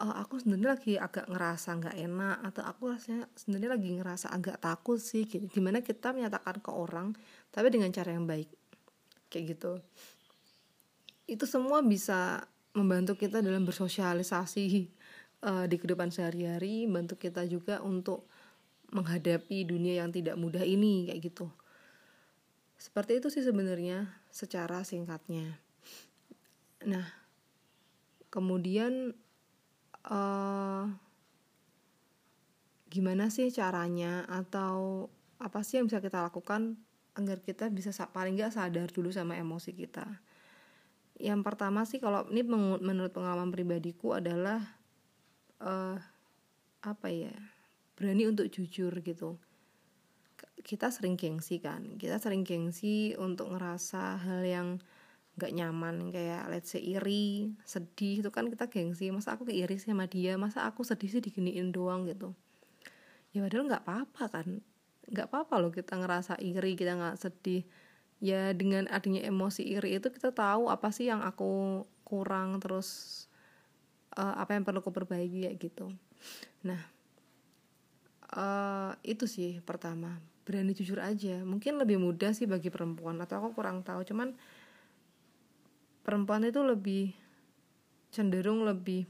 uh, 0.00 0.16
aku 0.24 0.40
sebenarnya 0.40 0.80
lagi 0.80 0.94
agak 0.96 1.28
ngerasa 1.28 1.68
nggak 1.76 1.96
enak 2.00 2.36
atau 2.48 2.62
aku 2.64 2.82
rasanya 2.96 3.28
sebenarnya 3.36 3.70
lagi 3.76 3.88
ngerasa 4.00 4.26
agak 4.32 4.56
takut 4.58 4.96
sih 4.96 5.28
gitu. 5.28 5.44
gimana 5.52 5.84
kita 5.84 6.16
menyatakan 6.16 6.58
ke 6.64 6.72
orang 6.72 7.12
tapi 7.52 7.68
dengan 7.68 7.92
cara 7.92 8.16
yang 8.16 8.24
baik. 8.24 8.48
Kayak 9.28 9.44
gitu. 9.54 9.72
Itu 11.28 11.44
semua 11.46 11.84
bisa 11.84 12.42
membantu 12.74 13.14
kita 13.14 13.44
dalam 13.44 13.62
bersosialisasi 13.62 14.66
uh, 15.44 15.64
di 15.68 15.76
kehidupan 15.76 16.10
sehari-hari 16.10 16.88
membantu 16.88 17.20
kita 17.20 17.44
juga 17.46 17.84
untuk 17.84 18.26
menghadapi 18.90 19.62
dunia 19.62 20.02
yang 20.02 20.10
tidak 20.10 20.34
mudah 20.34 20.66
ini 20.66 21.12
kayak 21.12 21.30
gitu. 21.30 21.46
Seperti 22.80 23.20
itu 23.20 23.28
sih 23.28 23.44
sebenarnya 23.44 24.08
secara 24.32 24.82
singkatnya. 24.82 25.46
Nah 26.88 27.06
kemudian 28.30 29.14
uh, 30.08 30.88
gimana 32.90 33.28
sih 33.28 33.52
caranya 33.52 34.24
atau 34.26 35.06
apa 35.40 35.64
sih 35.64 35.80
yang 35.80 35.88
bisa 35.88 36.02
kita 36.02 36.20
lakukan 36.20 36.76
agar 37.16 37.40
kita 37.42 37.68
bisa 37.68 37.92
paling 38.10 38.36
nggak 38.38 38.54
sadar 38.54 38.88
dulu 38.88 39.12
sama 39.12 39.36
emosi 39.36 39.76
kita? 39.76 40.06
Yang 41.20 41.40
pertama 41.44 41.84
sih 41.84 42.00
kalau 42.00 42.24
ini 42.32 42.44
menurut 42.80 43.12
pengalaman 43.12 43.52
pribadiku 43.52 44.16
adalah 44.16 44.64
uh, 45.60 46.00
apa 46.80 47.08
ya 47.12 47.36
berani 47.92 48.24
untuk 48.24 48.48
jujur 48.48 48.92
gitu. 49.04 49.36
Kita 50.60 50.92
sering 50.92 51.16
gengsi 51.16 51.60
kan 51.60 51.96
kita 52.00 52.16
sering 52.20 52.44
gengsi 52.44 53.16
untuk 53.16 53.52
ngerasa 53.52 54.16
hal 54.20 54.44
yang 54.44 54.68
gak 55.38 55.54
nyaman 55.54 56.10
kayak 56.10 56.50
let's 56.50 56.74
say 56.74 56.82
iri 56.82 57.54
sedih 57.62 58.24
itu 58.24 58.30
kan 58.34 58.50
kita 58.50 58.66
gengsi. 58.66 59.12
Masa 59.14 59.38
aku 59.38 59.46
iri 59.48 59.78
sama 59.78 60.10
dia? 60.10 60.34
Masa 60.34 60.66
aku 60.66 60.82
sedih 60.82 61.08
sih 61.08 61.22
diginiin 61.22 61.70
doang 61.70 62.08
gitu? 62.08 62.34
Ya 63.30 63.46
padahal 63.46 63.70
nggak 63.70 63.84
apa-apa 63.86 64.24
kan. 64.30 64.48
Nggak 65.06 65.26
apa-apa 65.30 65.54
loh 65.62 65.70
kita 65.70 65.94
ngerasa 65.98 66.38
iri 66.42 66.74
kita 66.74 66.98
nggak 66.98 67.16
sedih. 67.18 67.62
Ya 68.20 68.52
dengan 68.52 68.84
adanya 68.92 69.24
emosi 69.24 69.64
iri 69.64 69.96
itu 69.96 70.10
kita 70.12 70.34
tahu 70.34 70.68
apa 70.68 70.92
sih 70.92 71.08
yang 71.08 71.24
aku 71.24 71.84
kurang 72.04 72.58
terus 72.58 73.24
uh, 74.18 74.34
apa 74.36 74.58
yang 74.58 74.66
perlu 74.66 74.82
aku 74.82 74.92
perbaiki 74.92 75.46
ya 75.46 75.52
gitu. 75.54 75.94
Nah 76.66 76.80
uh, 78.34 78.92
itu 79.06 79.24
sih 79.30 79.62
pertama. 79.62 80.18
Berani 80.44 80.74
jujur 80.74 80.98
aja. 80.98 81.40
Mungkin 81.46 81.78
lebih 81.78 82.02
mudah 82.02 82.34
sih 82.34 82.50
bagi 82.50 82.68
perempuan 82.68 83.22
atau 83.22 83.40
aku 83.40 83.62
kurang 83.62 83.86
tahu. 83.86 84.02
Cuman 84.02 84.34
perempuan 86.00 86.46
itu 86.46 86.60
lebih 86.64 87.12
cenderung 88.10 88.66
lebih 88.66 89.06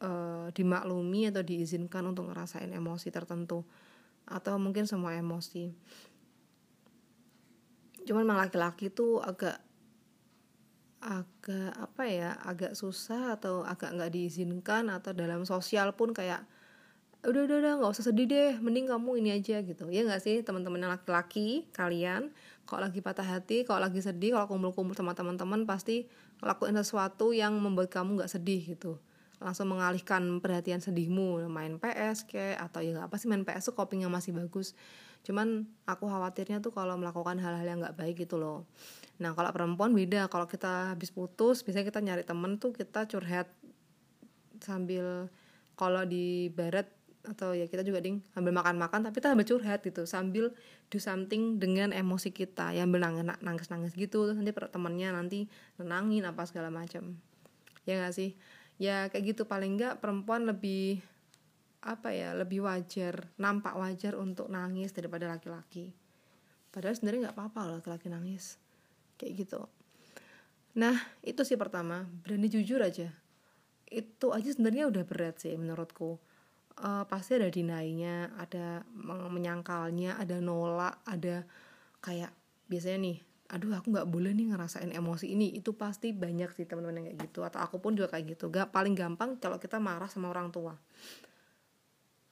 uh, 0.00 0.48
dimaklumi 0.52 1.28
atau 1.28 1.44
diizinkan 1.44 2.04
untuk 2.08 2.32
ngerasain 2.32 2.72
emosi 2.72 3.08
tertentu 3.12 3.64
atau 4.26 4.58
mungkin 4.58 4.88
semua 4.88 5.14
emosi. 5.14 5.70
Cuman 8.06 8.26
malah 8.26 8.48
laki-laki 8.48 8.90
tuh 8.90 9.22
agak 9.22 9.62
agak 11.06 11.70
apa 11.76 12.02
ya 12.08 12.34
agak 12.42 12.74
susah 12.74 13.38
atau 13.38 13.62
agak 13.62 13.94
nggak 13.94 14.10
diizinkan 14.10 14.90
atau 14.90 15.14
dalam 15.14 15.46
sosial 15.46 15.94
pun 15.94 16.10
kayak 16.10 16.42
udah 17.22 17.42
udah 17.46 17.56
udah 17.62 17.72
nggak 17.82 17.92
usah 17.94 18.10
sedih 18.10 18.26
deh 18.26 18.52
mending 18.58 18.90
kamu 18.90 19.22
ini 19.22 19.30
aja 19.34 19.62
gitu. 19.62 19.86
Ya 19.90 20.02
nggak 20.06 20.22
sih 20.22 20.42
teman-teman 20.42 20.86
laki-laki 20.86 21.66
kalian 21.74 22.30
kalau 22.66 22.82
lagi 22.82 22.98
patah 22.98 23.24
hati 23.24 23.62
kalau 23.62 23.86
lagi 23.86 24.02
sedih 24.02 24.34
kalau 24.34 24.50
kumpul-kumpul 24.50 24.98
sama 24.98 25.14
teman-teman 25.14 25.62
pasti 25.64 26.10
ngelakuin 26.42 26.74
sesuatu 26.76 27.30
yang 27.30 27.54
membuat 27.56 27.88
kamu 27.94 28.20
nggak 28.20 28.30
sedih 28.30 28.76
gitu. 28.76 28.98
Langsung 29.38 29.70
mengalihkan 29.70 30.42
perhatian 30.42 30.82
sedihmu 30.82 31.46
main 31.46 31.78
PS 31.78 32.26
kayak 32.26 32.58
atau 32.58 32.82
ya 32.82 33.06
apa 33.06 33.14
sih 33.16 33.30
main 33.30 33.46
PS 33.46 33.70
tuh 33.70 33.74
coping 33.78 34.02
yang 34.02 34.10
masih 34.10 34.34
bagus. 34.34 34.74
Cuman 35.22 35.70
aku 35.86 36.10
khawatirnya 36.10 36.58
tuh 36.58 36.74
kalau 36.74 36.98
melakukan 36.98 37.38
hal-hal 37.38 37.66
yang 37.66 37.78
nggak 37.78 37.94
baik 37.94 38.26
gitu 38.26 38.34
loh. 38.34 38.66
Nah 39.22 39.32
kalau 39.38 39.54
perempuan 39.54 39.94
beda 39.94 40.26
kalau 40.26 40.50
kita 40.50 40.90
habis 40.90 41.14
putus 41.14 41.62
biasanya 41.62 41.86
kita 41.86 42.00
nyari 42.02 42.24
temen 42.26 42.58
tuh 42.58 42.74
kita 42.74 43.06
curhat 43.06 43.46
sambil 44.58 45.30
kalau 45.76 46.02
di 46.08 46.48
barat 46.50 46.88
atau 47.26 47.52
ya 47.52 47.66
kita 47.66 47.82
juga 47.82 47.98
ding 47.98 48.22
sambil 48.30 48.54
makan-makan 48.54 49.10
tapi 49.10 49.18
kita 49.18 49.34
sambil 49.34 49.46
curhat 49.46 49.80
gitu. 49.82 50.02
Sambil 50.06 50.44
do 50.88 50.98
something 51.02 51.58
dengan 51.58 51.90
emosi 51.90 52.30
kita. 52.30 52.70
Yang 52.72 52.88
benang 52.96 53.14
nangis 53.42 53.68
nangis 53.68 53.92
gitu. 53.98 54.30
Terus 54.30 54.38
nanti 54.38 54.54
temannya 54.54 55.08
nanti 55.10 55.38
nenangin 55.76 56.24
apa 56.24 56.46
segala 56.46 56.70
macam 56.70 57.18
ya 57.86 58.02
gak 58.02 58.14
sih? 58.14 58.38
Ya 58.78 59.10
kayak 59.10 59.36
gitu. 59.36 59.42
Paling 59.44 59.76
enggak 59.76 59.98
perempuan 59.98 60.46
lebih 60.46 61.02
apa 61.86 62.10
ya 62.10 62.34
lebih 62.34 62.66
wajar 62.66 63.30
nampak 63.38 63.78
wajar 63.78 64.18
untuk 64.18 64.50
nangis 64.50 64.90
daripada 64.90 65.30
laki-laki. 65.30 65.94
Padahal 66.74 66.98
sebenarnya 66.98 67.30
nggak 67.30 67.36
apa-apa 67.38 67.60
loh 67.62 67.74
laki-laki 67.78 68.10
nangis. 68.10 68.58
Kayak 69.16 69.46
gitu. 69.46 69.60
Nah 70.76 70.98
itu 71.22 71.40
sih 71.46 71.56
pertama. 71.56 72.04
Berani 72.26 72.50
jujur 72.50 72.82
aja. 72.82 73.08
Itu 73.86 74.34
aja 74.34 74.50
sebenarnya 74.50 74.90
udah 74.90 75.02
berat 75.06 75.40
sih 75.40 75.54
menurutku 75.54 76.18
uh, 76.80 77.04
pasti 77.08 77.40
ada 77.40 77.48
dinainya 77.48 78.36
ada 78.36 78.84
menyangkalnya 79.32 80.20
ada 80.20 80.36
nolak 80.40 81.00
ada 81.08 81.44
kayak 82.04 82.32
biasanya 82.68 82.98
nih 83.00 83.18
aduh 83.46 83.78
aku 83.78 83.94
nggak 83.94 84.10
boleh 84.10 84.34
nih 84.34 84.50
ngerasain 84.50 84.90
emosi 84.90 85.30
ini. 85.30 85.54
Itu 85.54 85.78
pasti 85.78 86.10
banyak 86.10 86.50
sih 86.50 86.66
teman-teman 86.66 87.02
yang 87.02 87.06
kayak 87.14 87.30
gitu 87.30 87.46
atau 87.46 87.62
aku 87.62 87.78
pun 87.78 87.94
juga 87.94 88.10
kayak 88.10 88.34
gitu. 88.34 88.50
Gak 88.50 88.74
paling 88.74 88.98
gampang 88.98 89.38
kalau 89.38 89.62
kita 89.62 89.78
marah 89.78 90.10
sama 90.10 90.34
orang 90.34 90.50
tua. 90.50 90.74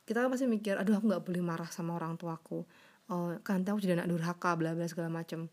Kita 0.04 0.20
kan 0.20 0.28
pasti 0.28 0.50
mikir 0.50 0.74
aduh 0.76 0.98
aku 0.98 1.06
nggak 1.14 1.24
boleh 1.24 1.42
marah 1.42 1.70
sama 1.70 1.94
orang 1.94 2.18
tuaku. 2.18 2.66
Oh 3.08 3.30
kan 3.46 3.62
aku 3.62 3.78
jadi 3.78 4.02
anak 4.02 4.10
durhaka 4.10 4.58
bla 4.58 4.74
bla 4.74 4.90
segala 4.90 5.08
macem. 5.08 5.46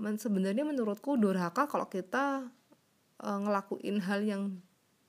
Men, 0.00 0.16
sebenarnya 0.16 0.64
menurutku 0.64 1.18
durhaka 1.18 1.68
kalau 1.68 1.90
kita 1.90 2.48
uh, 3.20 3.38
ngelakuin 3.42 4.00
hal 4.00 4.24
yang 4.24 4.42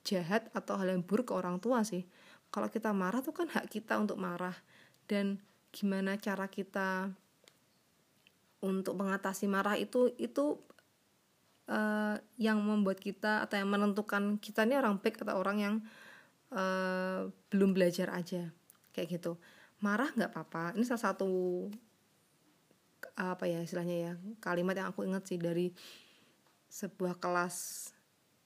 jahat 0.04 0.50
atau 0.58 0.76
hal 0.82 0.90
yang 0.90 1.06
buruk 1.06 1.32
ke 1.32 1.34
orang 1.38 1.62
tua 1.62 1.86
sih 1.86 2.04
kalau 2.52 2.68
kita 2.68 2.92
marah 2.92 3.24
tuh 3.24 3.32
kan 3.32 3.48
hak 3.48 3.72
kita 3.72 3.98
untuk 3.98 4.20
marah. 4.20 4.54
Dan 5.08 5.40
gimana 5.72 6.20
cara 6.20 6.52
kita 6.52 7.10
untuk 8.62 8.94
mengatasi 9.00 9.48
marah 9.48 9.80
itu 9.80 10.12
itu 10.20 10.60
uh, 11.72 12.16
yang 12.36 12.60
membuat 12.62 13.00
kita 13.00 13.42
atau 13.48 13.56
yang 13.58 13.72
menentukan 13.72 14.38
kita 14.38 14.68
ini 14.68 14.78
orang 14.78 15.00
baik 15.00 15.24
atau 15.24 15.40
orang 15.40 15.58
yang 15.58 15.76
uh, 16.52 17.32
belum 17.50 17.72
belajar 17.72 18.12
aja. 18.12 18.52
Kayak 18.92 19.18
gitu. 19.18 19.40
Marah 19.80 20.12
nggak 20.12 20.30
apa-apa. 20.36 20.76
Ini 20.76 20.84
salah 20.86 21.16
satu 21.16 21.32
apa 23.18 23.50
ya 23.50 23.60
istilahnya 23.66 23.98
ya 23.98 24.14
kalimat 24.40 24.78
yang 24.78 24.94
aku 24.94 25.04
ingat 25.04 25.26
sih 25.26 25.42
dari 25.42 25.74
sebuah 26.70 27.18
kelas 27.18 27.90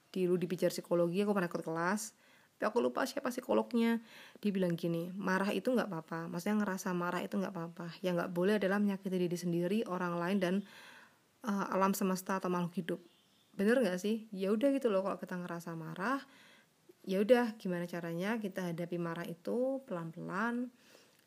di 0.09 0.25
Ludi 0.25 0.47
Pijar 0.47 0.71
Psikologi 0.71 1.21
aku 1.21 1.35
pernah 1.35 1.51
ikut 1.51 1.63
kelas 1.63 2.15
tapi 2.55 2.71
aku 2.71 2.79
lupa 2.79 3.03
siapa 3.03 3.35
psikolognya. 3.35 3.99
Dia 4.39 4.51
bilang 4.55 4.79
gini 4.79 5.11
marah 5.11 5.51
itu 5.51 5.75
nggak 5.75 5.91
apa-apa. 5.91 6.31
Maksudnya 6.31 6.63
ngerasa 6.63 6.95
marah 6.95 7.19
itu 7.19 7.35
nggak 7.35 7.51
apa-apa. 7.51 7.87
Yang 7.99 8.23
nggak 8.23 8.31
boleh 8.31 8.53
adalah 8.55 8.79
menyakiti 8.79 9.17
diri 9.19 9.35
sendiri 9.35 9.79
orang 9.91 10.15
lain 10.15 10.37
dan 10.39 10.55
uh, 11.43 11.67
alam 11.75 11.91
semesta 11.91 12.39
atau 12.39 12.47
makhluk 12.47 12.79
hidup. 12.79 12.99
Bener 13.51 13.83
nggak 13.83 13.99
sih? 13.99 14.31
Ya 14.31 14.55
udah 14.55 14.71
gitu 14.71 14.87
loh 14.87 15.03
kalau 15.03 15.19
kita 15.19 15.35
ngerasa 15.35 15.75
marah 15.75 16.23
ya 17.05 17.21
udah 17.21 17.53
gimana 17.61 17.85
caranya 17.85 18.33
kita 18.41 18.73
hadapi 18.73 18.97
marah 18.97 19.29
itu 19.29 19.77
pelan-pelan 19.85 20.73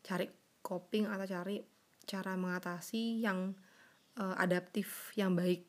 cari 0.03 0.27
coping 0.59 1.07
atau 1.07 1.23
cari 1.23 1.63
cara 2.03 2.35
mengatasi 2.35 3.23
yang 3.23 3.53
uh, 4.17 4.33
adaptif 4.41 5.13
yang 5.13 5.37
baik. 5.37 5.61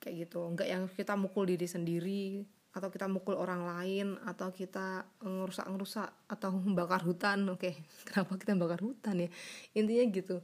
Kayak 0.00 0.26
gitu. 0.26 0.48
Nggak 0.56 0.68
yang 0.72 0.88
kita 0.88 1.12
mukul 1.12 1.44
diri 1.44 1.68
sendiri 1.68 2.40
atau 2.72 2.88
kita 2.88 3.04
mukul 3.04 3.36
orang 3.36 3.68
lain 3.68 4.16
atau 4.24 4.48
kita 4.48 5.04
ngerusak-ngerusak 5.20 6.08
atau 6.28 6.50
membakar 6.64 7.04
hutan. 7.04 7.44
Oke 7.52 7.60
okay. 7.60 7.74
kenapa 8.08 8.32
kita 8.40 8.56
bakar 8.56 8.80
hutan 8.80 9.28
ya? 9.28 9.28
Intinya 9.76 10.04
gitu. 10.08 10.36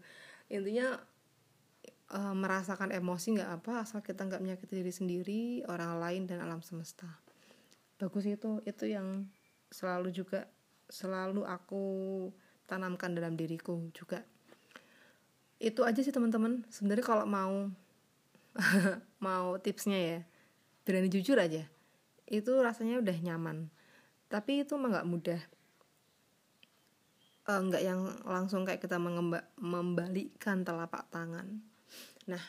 Intinya 0.53 1.01
e, 2.13 2.21
merasakan 2.37 2.93
emosi 2.93 3.41
nggak 3.41 3.51
apa 3.65 3.73
asal 3.85 4.05
kita 4.05 4.29
nggak 4.29 4.45
menyakiti 4.45 4.73
diri 4.77 4.93
sendiri 4.93 5.41
orang 5.73 5.97
lain 5.97 6.23
dan 6.29 6.45
alam 6.45 6.61
semesta. 6.61 7.09
Bagus 7.97 8.29
itu. 8.29 8.61
Itu 8.69 8.85
yang 8.85 9.25
selalu 9.73 10.13
juga 10.13 10.45
selalu 10.89 11.49
aku 11.49 11.85
tanamkan 12.69 13.17
dalam 13.17 13.41
diriku 13.41 13.89
juga. 13.97 14.21
Itu 15.57 15.83
aja 15.83 16.05
sih 16.05 16.13
teman-teman. 16.13 16.69
Sebenarnya 16.69 17.05
kalau 17.09 17.25
mau 17.25 17.73
mau 19.27 19.57
tipsnya 19.65 19.97
ya 19.97 20.19
berani 20.85 21.13
jujur 21.13 21.37
aja 21.37 21.69
itu 22.29 22.53
rasanya 22.61 23.01
udah 23.01 23.17
nyaman. 23.25 23.73
Tapi 24.29 24.63
itu 24.65 24.77
mah 24.77 24.93
nggak 24.93 25.09
mudah. 25.09 25.41
Uh, 27.49 27.61
nggak 27.65 27.81
yang 27.81 28.05
langsung 28.29 28.69
kayak 28.69 28.85
kita 28.85 29.01
membalikkan 29.57 30.63
telapak 30.69 31.09
tangan. 31.09 31.65
Nah 32.29 32.45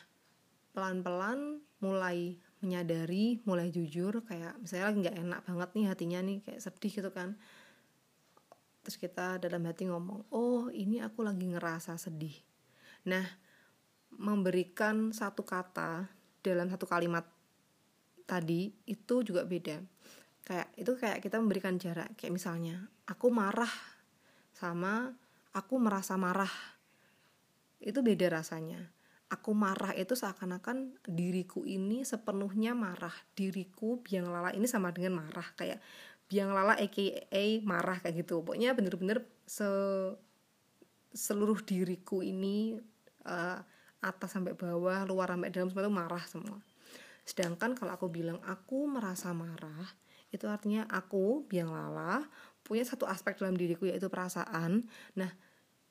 pelan-pelan 0.76 1.64
mulai 1.80 2.36
menyadari 2.60 3.40
mulai 3.48 3.72
jujur 3.72 4.20
kayak 4.20 4.60
misalnya 4.60 4.92
nggak 4.92 5.16
enak 5.16 5.40
banget 5.48 5.68
nih 5.72 5.86
hatinya 5.88 6.20
nih 6.20 6.38
kayak 6.44 6.60
sedih 6.60 6.92
gitu 6.92 7.10
kan. 7.10 7.40
Terus 8.84 9.00
kita 9.00 9.40
dalam 9.40 9.64
hati 9.64 9.88
ngomong 9.88 10.28
oh 10.28 10.68
ini 10.68 11.00
aku 11.00 11.24
lagi 11.24 11.48
ngerasa 11.48 11.96
sedih. 11.96 12.36
Nah 13.08 13.24
memberikan 14.12 15.16
satu 15.16 15.40
kata 15.48 16.12
dalam 16.44 16.68
satu 16.68 16.84
kalimat 16.84 17.24
tadi 18.30 18.70
itu 18.86 19.26
juga 19.26 19.42
beda. 19.42 19.82
Kayak 20.46 20.68
itu 20.78 20.92
kayak 20.94 21.18
kita 21.18 21.42
memberikan 21.42 21.74
jarak. 21.82 22.14
Kayak 22.14 22.38
misalnya 22.38 22.86
aku 23.10 23.34
marah 23.34 23.70
sama 24.54 25.10
aku 25.50 25.74
merasa 25.82 26.14
marah. 26.14 26.50
Itu 27.82 28.06
beda 28.06 28.30
rasanya. 28.30 28.94
Aku 29.30 29.54
marah 29.54 29.94
itu 29.98 30.14
seakan-akan 30.14 30.94
diriku 31.06 31.66
ini 31.66 32.06
sepenuhnya 32.06 32.78
marah. 32.78 33.14
Diriku 33.34 33.98
biang 33.98 34.30
lala 34.30 34.54
ini 34.54 34.70
sama 34.70 34.94
dengan 34.94 35.26
marah. 35.26 35.50
Kayak 35.58 35.82
biang 36.30 36.54
lala 36.54 36.78
aka 36.78 37.50
marah 37.66 37.98
kayak 37.98 38.22
gitu. 38.22 38.46
Pokoknya 38.46 38.78
bener-bener 38.78 39.26
se 39.42 39.66
seluruh 41.10 41.58
diriku 41.66 42.22
ini 42.22 42.78
uh, 43.26 43.58
atas 43.98 44.30
sampai 44.30 44.54
bawah 44.54 45.02
luar 45.10 45.34
sampai 45.34 45.50
dalam 45.50 45.66
semua 45.66 45.82
itu 45.82 45.90
marah 45.90 46.24
semua 46.30 46.58
Sedangkan 47.30 47.78
kalau 47.78 47.94
aku 47.94 48.10
bilang 48.10 48.42
aku 48.42 48.90
merasa 48.90 49.30
marah, 49.30 49.86
itu 50.34 50.50
artinya 50.50 50.82
aku 50.90 51.46
biang 51.46 51.70
lala 51.70 52.26
punya 52.66 52.82
satu 52.82 53.06
aspek 53.06 53.38
dalam 53.38 53.54
diriku 53.54 53.86
yaitu 53.86 54.10
perasaan. 54.10 54.82
Nah, 55.14 55.30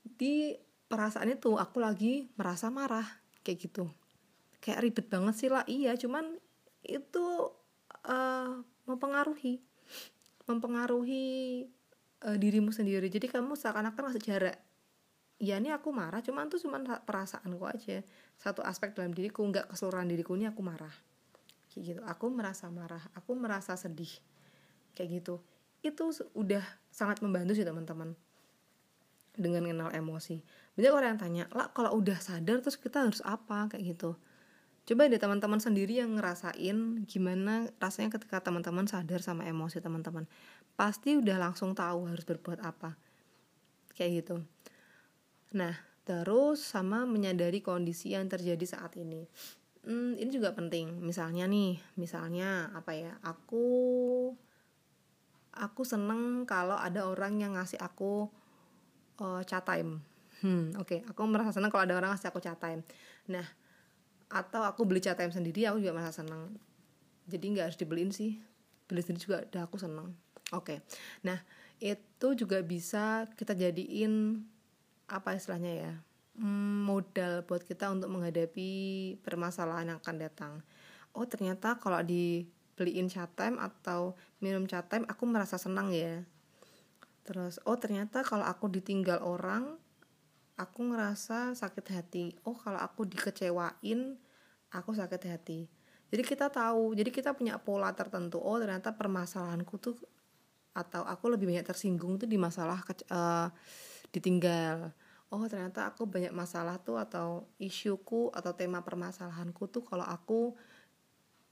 di 0.04 0.60
perasaan 0.92 1.32
itu 1.32 1.56
aku 1.56 1.80
lagi 1.80 2.28
merasa 2.36 2.68
marah 2.68 3.08
kayak 3.48 3.72
gitu. 3.72 3.88
Kayak 4.60 4.84
ribet 4.84 5.08
banget 5.08 5.36
sih 5.40 5.48
lah, 5.48 5.64
iya, 5.64 5.96
cuman 5.96 6.36
itu 6.84 7.56
uh, 8.04 8.60
mempengaruhi 8.84 9.64
mempengaruhi 10.44 11.64
uh, 12.28 12.36
dirimu 12.36 12.76
sendiri. 12.76 13.08
Jadi 13.08 13.32
kamu 13.32 13.56
seakan-akan 13.56 14.12
masih 14.12 14.20
jarak 14.28 14.60
ya 15.40 15.56
ini 15.56 15.72
aku 15.72 15.96
marah 15.96 16.20
cuman 16.20 16.52
tuh 16.52 16.60
cuman 16.60 16.84
perasaanku 17.08 17.64
aja 17.64 18.04
satu 18.36 18.60
aspek 18.60 18.92
dalam 18.92 19.16
diriku 19.16 19.40
nggak 19.48 19.72
keseluruhan 19.72 20.12
diriku 20.12 20.36
ini 20.36 20.52
aku 20.52 20.60
marah 20.60 20.92
kayak 21.70 21.84
gitu. 21.96 22.02
Aku 22.06 22.34
merasa 22.34 22.68
marah 22.74 23.02
aku 23.14 23.38
merasa 23.38 23.78
sedih. 23.78 24.10
Kayak 24.98 25.22
gitu. 25.22 25.36
Itu 25.86 26.12
udah 26.36 26.66
sangat 26.90 27.22
membantu 27.24 27.56
sih 27.56 27.64
teman-teman. 27.64 28.18
Dengan 29.40 29.64
kenal 29.64 29.90
emosi. 29.94 30.44
Banyak 30.76 30.92
orang 30.92 31.10
yang 31.16 31.22
tanya 31.22 31.44
lah 31.56 31.72
kalau 31.72 31.96
udah 31.96 32.18
sadar 32.20 32.60
terus 32.60 32.76
kita 32.76 33.08
harus 33.08 33.22
apa? 33.24 33.72
Kayak 33.72 33.96
gitu. 33.96 34.20
Coba 34.90 35.06
deh 35.06 35.22
teman-teman 35.22 35.62
sendiri 35.62 36.02
yang 36.02 36.18
ngerasain 36.18 37.06
gimana 37.06 37.70
rasanya 37.78 38.18
ketika 38.18 38.42
teman-teman 38.42 38.90
sadar 38.90 39.22
sama 39.22 39.46
emosi 39.46 39.80
teman-teman. 39.80 40.26
Pasti 40.74 41.14
udah 41.14 41.38
langsung 41.38 41.78
tahu 41.78 42.10
harus 42.10 42.26
berbuat 42.26 42.60
apa. 42.66 42.98
Kayak 43.94 44.12
gitu. 44.26 44.36
Nah 45.54 45.78
terus 46.10 46.66
sama 46.66 47.06
menyadari 47.06 47.62
kondisi 47.62 48.18
yang 48.18 48.26
terjadi 48.26 48.66
saat 48.66 48.98
ini 48.98 49.30
hmm, 49.86 50.20
ini 50.20 50.30
juga 50.32 50.52
penting. 50.56 51.00
Misalnya 51.00 51.46
nih 51.46 51.80
misalnya 51.96 52.74
apa 52.76 52.92
ya 52.96 53.14
aku 53.24 53.66
aku 55.56 55.82
seneng 55.84 56.48
kalau 56.48 56.78
ada 56.80 57.08
orang 57.08 57.40
yang 57.40 57.56
ngasih 57.56 57.80
aku 57.80 58.28
uh, 59.22 59.42
chat 59.46 59.64
time. 59.64 60.04
Hmm 60.40 60.72
oke. 60.80 60.88
Okay. 60.88 61.00
aku 61.04 61.20
merasa 61.28 61.52
senang 61.52 61.72
kalau 61.72 61.84
ada 61.84 61.96
orang 62.00 62.16
ngasih 62.16 62.32
aku 62.32 62.40
chat 62.44 62.60
time. 62.60 62.84
Nah 63.32 63.46
atau 64.30 64.62
aku 64.62 64.86
beli 64.86 65.02
chat 65.02 65.18
time 65.18 65.34
sendiri 65.34 65.66
aku 65.66 65.82
juga 65.82 65.98
merasa 65.98 66.22
senang 66.22 66.54
jadi 67.30 67.46
nggak 67.46 67.66
harus 67.74 67.80
dibeliin 67.80 68.12
sih. 68.14 68.40
Beli 68.90 69.02
sendiri 69.06 69.22
juga 69.22 69.38
udah 69.46 69.64
aku 69.70 69.78
senang 69.78 70.16
oke. 70.54 70.66
Okay. 70.66 70.78
nah 71.22 71.38
itu 71.80 72.28
juga 72.36 72.60
bisa 72.60 73.24
kita 73.40 73.56
jadiin 73.56 74.44
apa 75.08 75.34
istilahnya 75.34 75.72
ya 75.74 75.94
modal 76.40 77.44
buat 77.44 77.68
kita 77.68 77.92
untuk 77.92 78.08
menghadapi 78.16 78.70
permasalahan 79.20 79.96
yang 79.96 80.00
akan 80.00 80.18
datang. 80.18 80.54
Oh 81.12 81.28
ternyata 81.28 81.76
kalau 81.78 82.00
dibeliin 82.00 83.12
chat 83.12 83.28
time 83.36 83.60
atau 83.60 84.16
minum 84.40 84.64
chat 84.64 84.88
time 84.88 85.04
aku 85.12 85.28
merasa 85.28 85.60
senang 85.60 85.92
ya. 85.92 86.24
Terus 87.28 87.60
oh 87.68 87.76
ternyata 87.76 88.24
kalau 88.24 88.48
aku 88.48 88.72
ditinggal 88.72 89.20
orang 89.20 89.76
aku 90.56 90.80
ngerasa 90.88 91.60
sakit 91.60 91.86
hati. 91.92 92.26
Oh 92.48 92.56
kalau 92.56 92.80
aku 92.80 93.04
dikecewain 93.04 94.16
aku 94.72 94.92
sakit 94.96 95.22
hati. 95.28 95.68
Jadi 96.10 96.24
kita 96.24 96.48
tahu 96.50 96.96
jadi 96.96 97.12
kita 97.12 97.36
punya 97.36 97.60
pola 97.60 97.92
tertentu. 97.92 98.40
Oh 98.40 98.56
ternyata 98.56 98.96
permasalahanku 98.96 99.76
tuh 99.76 100.00
atau 100.72 101.04
aku 101.04 101.36
lebih 101.36 101.52
banyak 101.52 101.68
tersinggung 101.68 102.16
tuh 102.16 102.30
di 102.30 102.40
masalah 102.40 102.80
uh, 103.12 103.52
ditinggal 104.16 104.96
oh 105.30 105.46
ternyata 105.46 105.86
aku 105.90 106.10
banyak 106.10 106.34
masalah 106.34 106.82
tuh 106.82 106.98
atau 106.98 107.46
isuku 107.62 108.34
atau 108.34 108.52
tema 108.58 108.82
permasalahanku 108.82 109.70
tuh 109.70 109.86
kalau 109.86 110.06
aku 110.06 110.58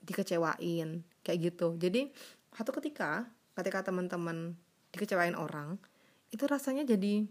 dikecewain 0.02 1.06
kayak 1.22 1.40
gitu. 1.54 1.78
Jadi 1.78 2.10
satu 2.54 2.74
ketika 2.82 3.30
ketika 3.54 3.86
teman-teman 3.86 4.58
dikecewain 4.94 5.38
orang 5.38 5.78
itu 6.34 6.44
rasanya 6.50 6.84
jadi 6.88 7.26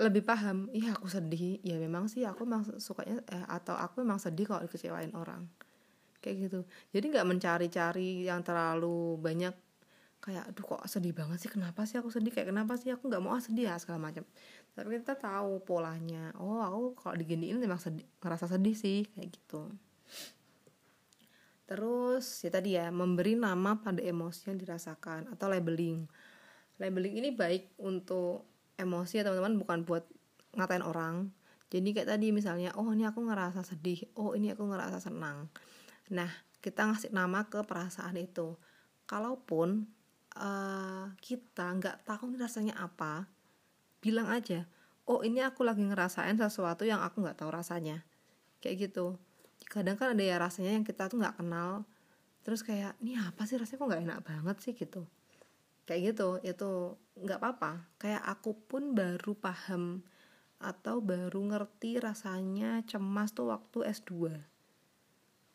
lebih 0.00 0.24
paham 0.24 0.68
iya 0.76 0.96
aku 0.96 1.08
sedih. 1.08 1.60
Ya 1.64 1.76
memang 1.76 2.08
sih 2.08 2.24
aku 2.24 2.44
memang 2.44 2.64
sukanya 2.80 3.20
eh, 3.28 3.46
atau 3.48 3.76
aku 3.76 4.04
memang 4.04 4.20
sedih 4.20 4.48
kalau 4.48 4.64
dikecewain 4.64 5.12
orang. 5.16 5.48
Kayak 6.20 6.36
gitu. 6.48 6.60
Jadi 6.92 7.04
nggak 7.16 7.28
mencari-cari 7.28 8.28
yang 8.28 8.44
terlalu 8.44 9.16
banyak 9.16 9.56
kayak 10.20 10.52
aduh 10.52 10.64
kok 10.76 10.84
sedih 10.84 11.16
banget 11.16 11.40
sih? 11.40 11.50
Kenapa 11.52 11.88
sih 11.88 11.96
aku 11.96 12.12
sedih? 12.12 12.32
Kayak 12.32 12.52
kenapa 12.52 12.76
sih 12.76 12.92
aku 12.92 13.08
nggak 13.08 13.22
mau? 13.24 13.32
Ah 13.36 13.40
sedih 13.40 13.72
ya 13.72 13.76
segala 13.80 14.00
macam 14.12 14.24
tapi 14.74 15.02
kita 15.02 15.18
tahu 15.18 15.60
polanya. 15.66 16.30
Oh 16.38 16.62
aku 16.62 16.94
kalau 16.96 17.16
diginiin 17.18 17.58
memang 17.58 17.80
sedih 17.82 18.06
ngerasa 18.22 18.46
sedih 18.46 18.76
sih 18.76 19.06
kayak 19.12 19.28
gitu. 19.34 19.70
Terus 21.70 22.42
ya 22.42 22.50
tadi 22.50 22.74
ya 22.74 22.90
memberi 22.90 23.38
nama 23.38 23.78
pada 23.78 24.02
emosi 24.02 24.50
yang 24.50 24.58
dirasakan 24.58 25.30
atau 25.30 25.46
labeling. 25.46 26.06
Labeling 26.82 27.22
ini 27.22 27.30
baik 27.30 27.78
untuk 27.82 28.46
emosi 28.74 29.20
ya 29.20 29.26
teman-teman 29.26 29.58
bukan 29.60 29.78
buat 29.86 30.04
ngatain 30.58 30.82
orang. 30.82 31.30
Jadi 31.70 31.94
kayak 31.94 32.18
tadi 32.18 32.34
misalnya 32.34 32.74
oh 32.74 32.90
ini 32.90 33.06
aku 33.06 33.22
ngerasa 33.22 33.62
sedih. 33.62 34.02
Oh 34.18 34.34
ini 34.34 34.50
aku 34.50 34.66
ngerasa 34.66 34.98
senang. 34.98 35.46
Nah 36.10 36.30
kita 36.58 36.90
ngasih 36.90 37.14
nama 37.14 37.46
ke 37.46 37.62
perasaan 37.62 38.18
itu. 38.18 38.58
Kalaupun 39.06 39.86
uh, 40.38 41.06
kita 41.22 41.70
nggak 41.78 42.06
tahu 42.06 42.34
rasanya 42.38 42.78
apa 42.78 43.30
bilang 44.00 44.28
aja 44.32 44.64
oh 45.10 45.26
ini 45.26 45.42
aku 45.42 45.66
lagi 45.66 45.82
ngerasain 45.82 46.38
sesuatu 46.38 46.86
yang 46.86 47.02
aku 47.02 47.26
nggak 47.26 47.42
tahu 47.42 47.50
rasanya. 47.50 48.06
Kayak 48.62 48.90
gitu. 48.90 49.18
Kadang 49.66 49.98
kan 49.98 50.14
ada 50.14 50.22
ya 50.22 50.38
rasanya 50.38 50.78
yang 50.78 50.86
kita 50.86 51.10
tuh 51.10 51.18
nggak 51.18 51.42
kenal. 51.42 51.82
Terus 52.46 52.62
kayak 52.62 52.94
ini 53.02 53.18
apa 53.18 53.42
sih? 53.42 53.58
Rasanya 53.58 53.78
kok 53.82 53.88
nggak 53.90 54.04
enak 54.06 54.20
banget 54.22 54.56
sih? 54.62 54.72
Gitu. 54.78 55.02
Kayak 55.82 56.14
gitu 56.14 56.28
itu 56.46 56.70
nggak 57.18 57.38
apa-apa. 57.42 57.90
Kayak 57.98 58.22
aku 58.22 58.54
pun 58.54 58.94
baru 58.94 59.34
paham 59.34 60.06
atau 60.62 61.02
baru 61.02 61.40
ngerti 61.50 61.98
rasanya 61.98 62.84
cemas 62.84 63.32
tuh 63.32 63.48
waktu 63.48 63.80
S2 63.96 64.28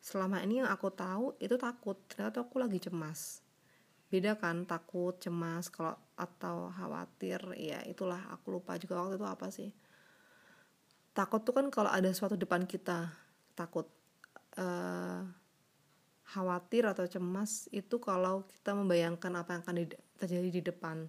selama 0.02 0.42
ini 0.42 0.62
yang 0.62 0.70
aku 0.70 0.90
tahu 0.90 1.38
itu 1.38 1.54
takut. 1.54 1.94
Ternyata 2.10 2.42
aku 2.42 2.58
lagi 2.58 2.82
cemas 2.82 3.45
beda 4.06 4.38
kan 4.38 4.62
takut 4.64 5.18
cemas 5.18 5.66
kalau 5.66 5.98
atau 6.14 6.70
khawatir 6.72 7.42
ya 7.58 7.82
itulah 7.84 8.22
aku 8.32 8.56
lupa 8.56 8.78
juga 8.78 9.02
waktu 9.02 9.18
itu 9.18 9.26
apa 9.26 9.46
sih. 9.50 9.70
Takut 11.12 11.42
tuh 11.42 11.54
kan 11.56 11.66
kalau 11.72 11.90
ada 11.90 12.06
sesuatu 12.08 12.38
depan 12.38 12.64
kita 12.64 13.12
takut. 13.56 13.88
Uh, 14.56 15.28
khawatir 16.26 16.82
atau 16.90 17.06
cemas 17.06 17.70
itu 17.70 18.02
kalau 18.02 18.42
kita 18.50 18.74
membayangkan 18.74 19.30
apa 19.38 19.50
yang 19.54 19.62
akan 19.62 19.76
terjadi 20.18 20.48
di 20.50 20.62
depan 20.66 21.06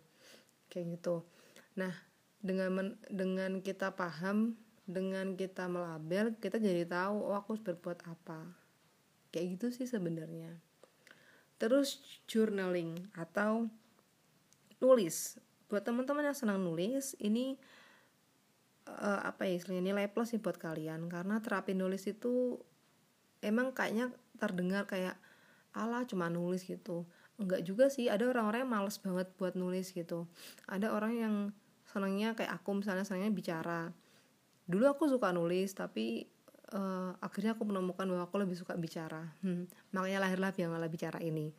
kayak 0.69 1.01
gitu. 1.01 1.25
Nah 1.73 1.89
dengan 2.37 2.69
men, 2.69 2.87
dengan 3.09 3.65
kita 3.65 3.97
paham 3.97 4.53
dengan 4.85 5.33
kita 5.33 5.65
melabel 5.65 6.37
kita 6.37 6.61
jadi 6.61 6.85
tahu 6.85 7.17
oh 7.17 7.33
aku 7.33 7.57
harus 7.57 7.65
berbuat 7.65 8.05
apa. 8.05 8.45
Kayak 9.33 9.57
gitu 9.57 9.65
sih 9.73 9.87
sebenarnya 9.89 10.66
terus 11.57 12.01
journaling 12.29 13.09
atau 13.17 13.69
nulis. 14.81 15.41
Buat 15.67 15.83
teman-teman 15.83 16.31
yang 16.31 16.37
senang 16.37 16.63
nulis 16.63 17.17
ini 17.19 17.57
uh, 18.87 19.21
apa 19.27 19.49
ya 19.49 19.59
istilahnya 19.59 19.93
nilai 19.93 20.07
plus 20.07 20.33
sih 20.33 20.41
buat 20.41 20.55
kalian. 20.55 21.11
Karena 21.11 21.41
terapi 21.41 21.75
nulis 21.75 22.07
itu 22.07 22.57
emang 23.43 23.73
kayaknya 23.75 24.13
terdengar 24.37 24.85
kayak 24.87 25.17
ala 25.75 26.05
cuma 26.07 26.31
nulis 26.31 26.65
gitu. 26.65 27.05
Enggak 27.37 27.61
juga 27.65 27.89
sih 27.93 28.09
ada 28.09 28.25
orang-orang 28.25 28.65
yang 28.65 28.73
males 28.73 28.97
banget 28.97 29.27
buat 29.37 29.53
nulis 29.53 29.93
gitu. 29.93 30.25
Ada 30.65 30.89
orang 30.93 31.13
yang 31.13 31.35
senangnya 31.85 32.33
kayak 32.33 32.61
aku 32.61 32.81
misalnya 32.81 33.05
senangnya 33.05 33.33
bicara. 33.33 33.81
Dulu 34.67 34.85
aku 34.89 35.07
suka 35.07 35.31
nulis 35.31 35.71
tapi 35.77 36.27
uh, 36.73 37.11
akhirnya 37.23 37.55
aku 37.55 37.63
menemukan 37.67 38.07
bahwa 38.07 38.23
aku 38.27 38.35
lebih 38.41 38.57
suka 38.57 38.75
bicara. 38.75 39.31
Hmm, 39.43 39.69
makanya 39.95 40.27
lahirlah 40.27 40.51
bianglah 40.51 40.89
bicara 40.91 41.19
ini. 41.23 41.53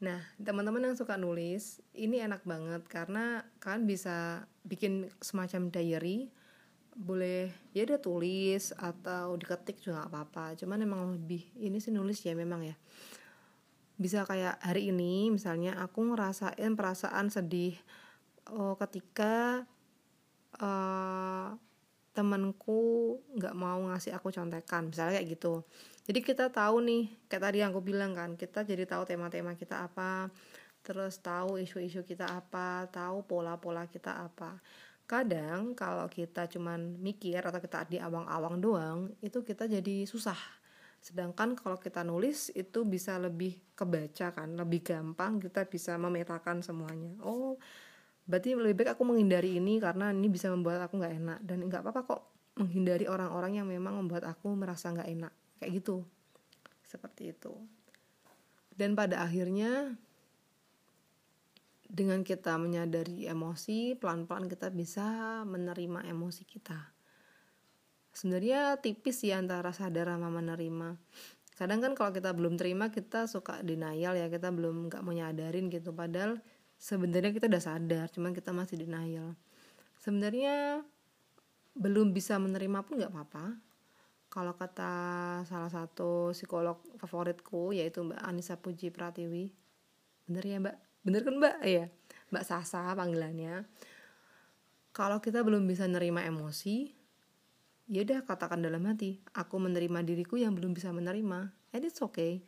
Nah 0.00 0.18
teman-teman 0.40 0.90
yang 0.90 0.96
suka 0.96 1.20
nulis 1.20 1.84
ini 1.92 2.24
enak 2.24 2.42
banget 2.48 2.82
karena 2.88 3.44
kan 3.60 3.84
bisa 3.84 4.48
bikin 4.64 5.12
semacam 5.20 5.68
diary. 5.68 6.32
Boleh 6.90 7.54
ya 7.70 7.86
udah 7.86 8.00
tulis 8.02 8.74
atau 8.74 9.38
diketik 9.38 9.78
juga 9.78 10.04
gak 10.04 10.10
apa-apa. 10.10 10.44
Cuman 10.58 10.82
emang 10.82 11.14
lebih 11.14 11.46
ini 11.60 11.78
sih 11.78 11.94
nulis 11.94 12.18
ya 12.24 12.34
memang 12.34 12.66
ya. 12.66 12.76
Bisa 14.00 14.24
kayak 14.24 14.58
hari 14.64 14.90
ini 14.90 15.28
misalnya 15.28 15.76
aku 15.76 16.12
ngerasain 16.12 16.72
perasaan 16.72 17.28
sedih 17.28 17.76
oh, 18.48 18.74
ketika 18.80 19.68
uh, 20.58 21.54
temanku 22.20 23.16
nggak 23.32 23.56
mau 23.56 23.80
ngasih 23.88 24.12
aku 24.12 24.28
contekan 24.28 24.92
misalnya 24.92 25.16
kayak 25.16 25.40
gitu. 25.40 25.64
Jadi 26.04 26.20
kita 26.20 26.52
tahu 26.52 26.84
nih 26.84 27.02
kayak 27.32 27.42
tadi 27.48 27.56
yang 27.64 27.72
aku 27.72 27.80
bilang 27.80 28.12
kan 28.12 28.36
kita 28.36 28.60
jadi 28.68 28.84
tahu 28.84 29.08
tema-tema 29.08 29.56
kita 29.56 29.88
apa 29.88 30.28
terus 30.84 31.20
tahu 31.20 31.56
isu-isu 31.60 32.04
kita 32.04 32.28
apa 32.28 32.84
tahu 32.92 33.24
pola-pola 33.24 33.88
kita 33.88 34.20
apa. 34.20 34.60
Kadang 35.08 35.72
kalau 35.72 36.06
kita 36.12 36.46
cuman 36.46 37.00
mikir 37.00 37.40
atau 37.40 37.58
kita 37.58 37.88
di 37.88 37.96
awang-awang 37.96 38.60
doang 38.60 38.98
itu 39.24 39.40
kita 39.40 39.64
jadi 39.64 40.04
susah. 40.04 40.38
Sedangkan 41.00 41.56
kalau 41.56 41.80
kita 41.80 42.04
nulis 42.04 42.52
itu 42.52 42.84
bisa 42.84 43.16
lebih 43.16 43.56
kebaca 43.72 44.36
kan 44.36 44.52
lebih 44.52 44.84
gampang 44.84 45.40
kita 45.40 45.64
bisa 45.64 45.96
memetakan 45.96 46.60
semuanya. 46.60 47.16
Oh 47.24 47.56
berarti 48.30 48.54
lebih 48.54 48.78
baik 48.78 48.94
aku 48.94 49.02
menghindari 49.02 49.58
ini 49.58 49.82
karena 49.82 50.14
ini 50.14 50.30
bisa 50.30 50.46
membuat 50.46 50.86
aku 50.86 51.02
nggak 51.02 51.14
enak. 51.18 51.38
Dan 51.42 51.66
nggak 51.66 51.82
apa-apa 51.82 52.00
kok 52.06 52.22
menghindari 52.62 53.10
orang-orang 53.10 53.58
yang 53.58 53.66
memang 53.66 53.98
membuat 53.98 54.30
aku 54.30 54.54
merasa 54.54 54.94
nggak 54.94 55.10
enak. 55.10 55.32
Kayak 55.58 55.82
gitu. 55.82 56.06
Seperti 56.86 57.34
itu. 57.34 57.52
Dan 58.70 58.94
pada 58.94 59.26
akhirnya 59.26 59.98
dengan 61.90 62.22
kita 62.22 62.54
menyadari 62.54 63.26
emosi 63.26 63.98
pelan-pelan 63.98 64.46
kita 64.46 64.70
bisa 64.70 65.42
menerima 65.42 66.06
emosi 66.06 66.46
kita. 66.46 66.78
Sebenarnya 68.14 68.78
tipis 68.78 69.26
ya 69.26 69.42
antara 69.42 69.74
sadar 69.74 70.14
sama 70.14 70.30
menerima. 70.30 70.94
Kadang 71.58 71.82
kan 71.82 71.92
kalau 71.98 72.14
kita 72.14 72.30
belum 72.32 72.56
terima 72.56 72.88
kita 72.94 73.26
suka 73.26 73.60
denial 73.60 74.16
ya. 74.16 74.30
Kita 74.30 74.54
belum 74.54 74.88
nggak 74.88 75.02
mau 75.02 75.12
nyadarin 75.12 75.66
gitu. 75.68 75.90
Padahal 75.92 76.38
sebenarnya 76.80 77.36
kita 77.36 77.46
udah 77.46 77.62
sadar 77.62 78.08
cuman 78.08 78.32
kita 78.32 78.56
masih 78.56 78.80
denial. 78.80 79.36
Sebenarnya 80.00 80.80
belum 81.76 82.16
bisa 82.16 82.40
menerima 82.40 82.80
pun 82.82 82.96
nggak 82.96 83.12
apa-apa. 83.12 83.46
Kalau 84.32 84.56
kata 84.56 84.92
salah 85.44 85.68
satu 85.68 86.32
psikolog 86.32 86.80
favoritku 86.96 87.76
yaitu 87.76 88.00
Mbak 88.00 88.20
Anissa 88.24 88.56
Puji 88.56 88.88
Pratiwi. 88.88 89.52
Bener 90.24 90.44
ya 90.48 90.56
Mbak? 90.56 90.76
Bener 91.04 91.20
kan 91.20 91.34
Mbak? 91.36 91.56
Ya 91.68 91.84
Mbak 92.32 92.44
Sasa 92.48 92.96
panggilannya. 92.96 93.68
Kalau 94.96 95.20
kita 95.20 95.44
belum 95.44 95.68
bisa 95.68 95.84
nerima 95.84 96.24
emosi 96.24 96.96
ya 97.90 98.06
udah 98.06 98.22
katakan 98.22 98.62
dalam 98.62 98.86
hati 98.86 99.18
aku 99.34 99.58
menerima 99.58 100.00
diriku 100.06 100.40
yang 100.40 100.56
belum 100.56 100.72
bisa 100.72 100.94
menerima. 100.96 101.52
And 101.76 101.84
it's 101.84 102.00
okay. 102.00 102.40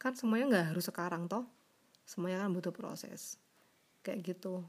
Kan 0.00 0.18
semuanya 0.18 0.44
nggak 0.50 0.66
harus 0.74 0.90
sekarang 0.90 1.30
toh. 1.30 1.46
Semuanya 2.08 2.42
kan 2.42 2.50
butuh 2.50 2.74
proses 2.74 3.38
kayak 4.10 4.26
gitu. 4.26 4.66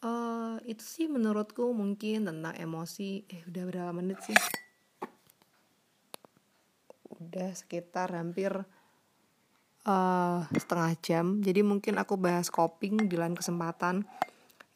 Uh, 0.00 0.56
itu 0.64 0.80
sih 0.80 1.06
menurutku 1.12 1.68
mungkin 1.76 2.24
tentang 2.24 2.56
emosi. 2.56 3.28
Eh 3.28 3.44
udah 3.44 3.62
berapa 3.68 3.92
menit 3.92 4.16
sih? 4.24 4.38
Udah 7.20 7.52
sekitar 7.52 8.16
hampir 8.16 8.64
uh, 9.84 10.40
setengah 10.56 10.96
jam. 11.04 11.44
Jadi 11.44 11.60
mungkin 11.60 12.00
aku 12.00 12.16
bahas 12.16 12.48
coping 12.48 13.12
di 13.12 13.20
lain 13.20 13.36
kesempatan. 13.36 14.08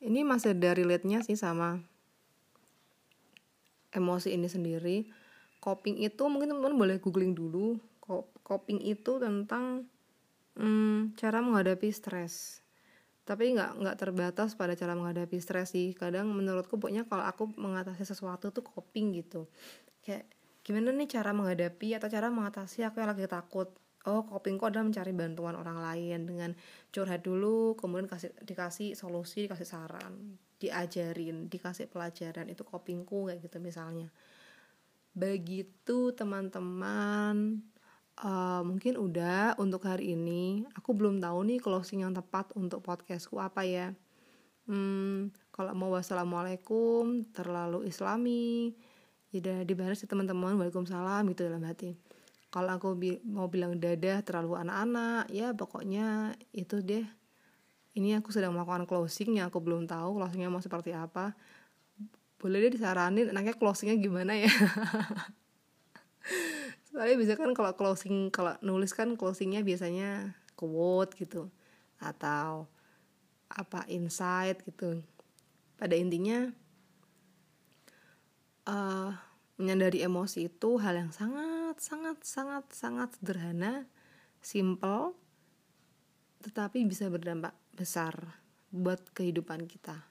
Ini 0.04 0.28
masih 0.28 0.52
ada 0.52 0.76
relate-nya 0.76 1.24
sih 1.24 1.38
sama 1.40 1.80
emosi 3.96 4.36
ini 4.36 4.50
sendiri. 4.50 5.08
Coping 5.62 6.04
itu 6.04 6.20
mungkin 6.28 6.52
teman-teman 6.52 6.76
boleh 6.76 6.96
googling 7.00 7.32
dulu. 7.32 7.80
Coping 8.44 8.82
itu 8.84 9.16
tentang 9.22 9.88
hmm, 10.58 11.16
cara 11.16 11.40
menghadapi 11.40 11.88
stres 11.94 12.61
tapi 13.22 13.54
nggak 13.54 13.78
nggak 13.78 13.96
terbatas 13.98 14.58
pada 14.58 14.74
cara 14.74 14.98
menghadapi 14.98 15.38
stres 15.38 15.74
sih. 15.74 15.94
Kadang 15.94 16.30
menurutku 16.34 16.78
pokoknya 16.78 17.06
kalau 17.06 17.22
aku 17.22 17.46
mengatasi 17.54 18.02
sesuatu 18.02 18.50
tuh 18.50 18.66
coping 18.66 19.14
gitu. 19.22 19.46
Kayak 20.02 20.26
gimana 20.66 20.90
nih 20.90 21.08
cara 21.10 21.30
menghadapi 21.30 21.94
atau 21.98 22.10
cara 22.10 22.30
mengatasi 22.34 22.82
aku 22.82 22.98
yang 22.98 23.10
lagi 23.14 23.30
takut? 23.30 23.70
Oh 24.02 24.26
copingku 24.26 24.66
adalah 24.66 24.82
mencari 24.82 25.14
bantuan 25.14 25.54
orang 25.54 25.78
lain 25.78 26.26
dengan 26.26 26.50
curhat 26.90 27.22
dulu 27.22 27.78
kemudian 27.78 28.10
kasih 28.10 28.34
dikasih 28.42 28.98
solusi 28.98 29.46
dikasih 29.46 29.62
saran 29.62 30.42
diajarin 30.58 31.46
dikasih 31.46 31.86
pelajaran. 31.86 32.50
Itu 32.50 32.66
copingku 32.66 33.30
kayak 33.30 33.38
gitu 33.46 33.62
misalnya. 33.62 34.10
Begitu 35.14 36.10
teman-teman 36.18 37.62
uh, 38.20 38.60
mungkin 38.66 39.00
udah 39.00 39.56
untuk 39.56 39.88
hari 39.88 40.12
ini. 40.12 40.66
Aku 40.76 40.92
belum 40.92 41.22
tahu 41.22 41.38
nih 41.48 41.58
closing 41.62 42.04
yang 42.04 42.12
tepat 42.12 42.52
untuk 42.52 42.84
podcastku 42.84 43.40
apa 43.40 43.64
ya. 43.64 43.96
Hmm, 44.68 45.32
kalau 45.50 45.74
mau 45.74 45.90
wassalamualaikum 45.90 47.26
terlalu 47.34 47.90
islami 47.90 48.70
ya 49.32 49.64
dibalas 49.64 49.96
sih 49.96 50.06
teman-teman 50.06 50.60
waalaikumsalam 50.60 51.24
gitu 51.32 51.48
dalam 51.48 51.64
hati. 51.64 51.96
Kalau 52.52 52.76
aku 52.76 52.92
bi 52.92 53.16
mau 53.24 53.48
bilang 53.48 53.80
dadah 53.80 54.20
terlalu 54.20 54.60
anak-anak 54.60 55.32
ya 55.32 55.56
pokoknya 55.56 56.36
itu 56.52 56.84
deh. 56.84 57.08
Ini 57.96 58.20
aku 58.20 58.32
sedang 58.32 58.52
melakukan 58.52 58.84
closing 58.84 59.40
yang 59.40 59.48
aku 59.48 59.60
belum 59.60 59.88
tahu 59.88 60.20
closingnya 60.20 60.52
mau 60.52 60.60
seperti 60.60 60.92
apa. 60.92 61.32
Boleh 62.36 62.68
deh 62.68 62.76
disaranin 62.76 63.32
enaknya 63.32 63.56
closingnya 63.56 63.96
gimana 63.96 64.34
ya 64.34 64.50
soalnya 66.92 67.16
biasanya 67.16 67.40
kan 67.40 67.52
kalau 67.56 67.72
closing 67.72 68.28
kalau 68.28 68.54
nulis 68.60 68.92
kan 68.92 69.16
closingnya 69.16 69.64
biasanya 69.64 70.36
quote 70.52 71.16
gitu 71.16 71.48
atau 71.96 72.68
apa 73.48 73.84
insight 73.88 74.60
gitu. 74.64 75.00
Pada 75.80 75.96
intinya 75.96 76.52
uh, 78.68 79.10
menyadari 79.56 80.04
emosi 80.04 80.52
itu 80.52 80.76
hal 80.78 81.00
yang 81.00 81.12
sangat 81.12 81.80
sangat 81.80 82.18
sangat 82.22 82.64
sangat 82.72 83.08
sederhana 83.16 83.88
simple 84.42 85.16
tetapi 86.42 86.82
bisa 86.82 87.06
berdampak 87.06 87.54
besar 87.72 88.42
buat 88.74 88.98
kehidupan 89.14 89.70
kita. 89.70 90.02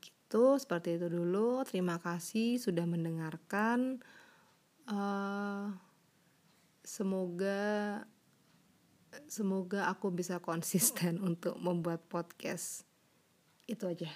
Gitu 0.00 0.56
seperti 0.56 0.96
itu 0.96 1.12
dulu. 1.12 1.60
Terima 1.68 2.00
kasih 2.00 2.56
sudah 2.56 2.88
mendengarkan 2.88 4.00
uh, 4.88 5.70
semoga 6.82 8.02
semoga 9.28 9.88
aku 9.92 10.08
bisa 10.12 10.40
konsisten 10.40 11.20
untuk 11.28 11.58
membuat 11.60 12.06
podcast. 12.08 12.86
Itu 13.66 13.88
aja. 13.88 14.10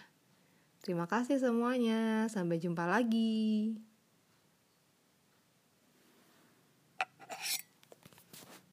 Terima 0.82 1.10
kasih 1.10 1.42
semuanya. 1.42 2.30
Sampai 2.30 2.62
jumpa 2.62 2.86
lagi 2.86 3.74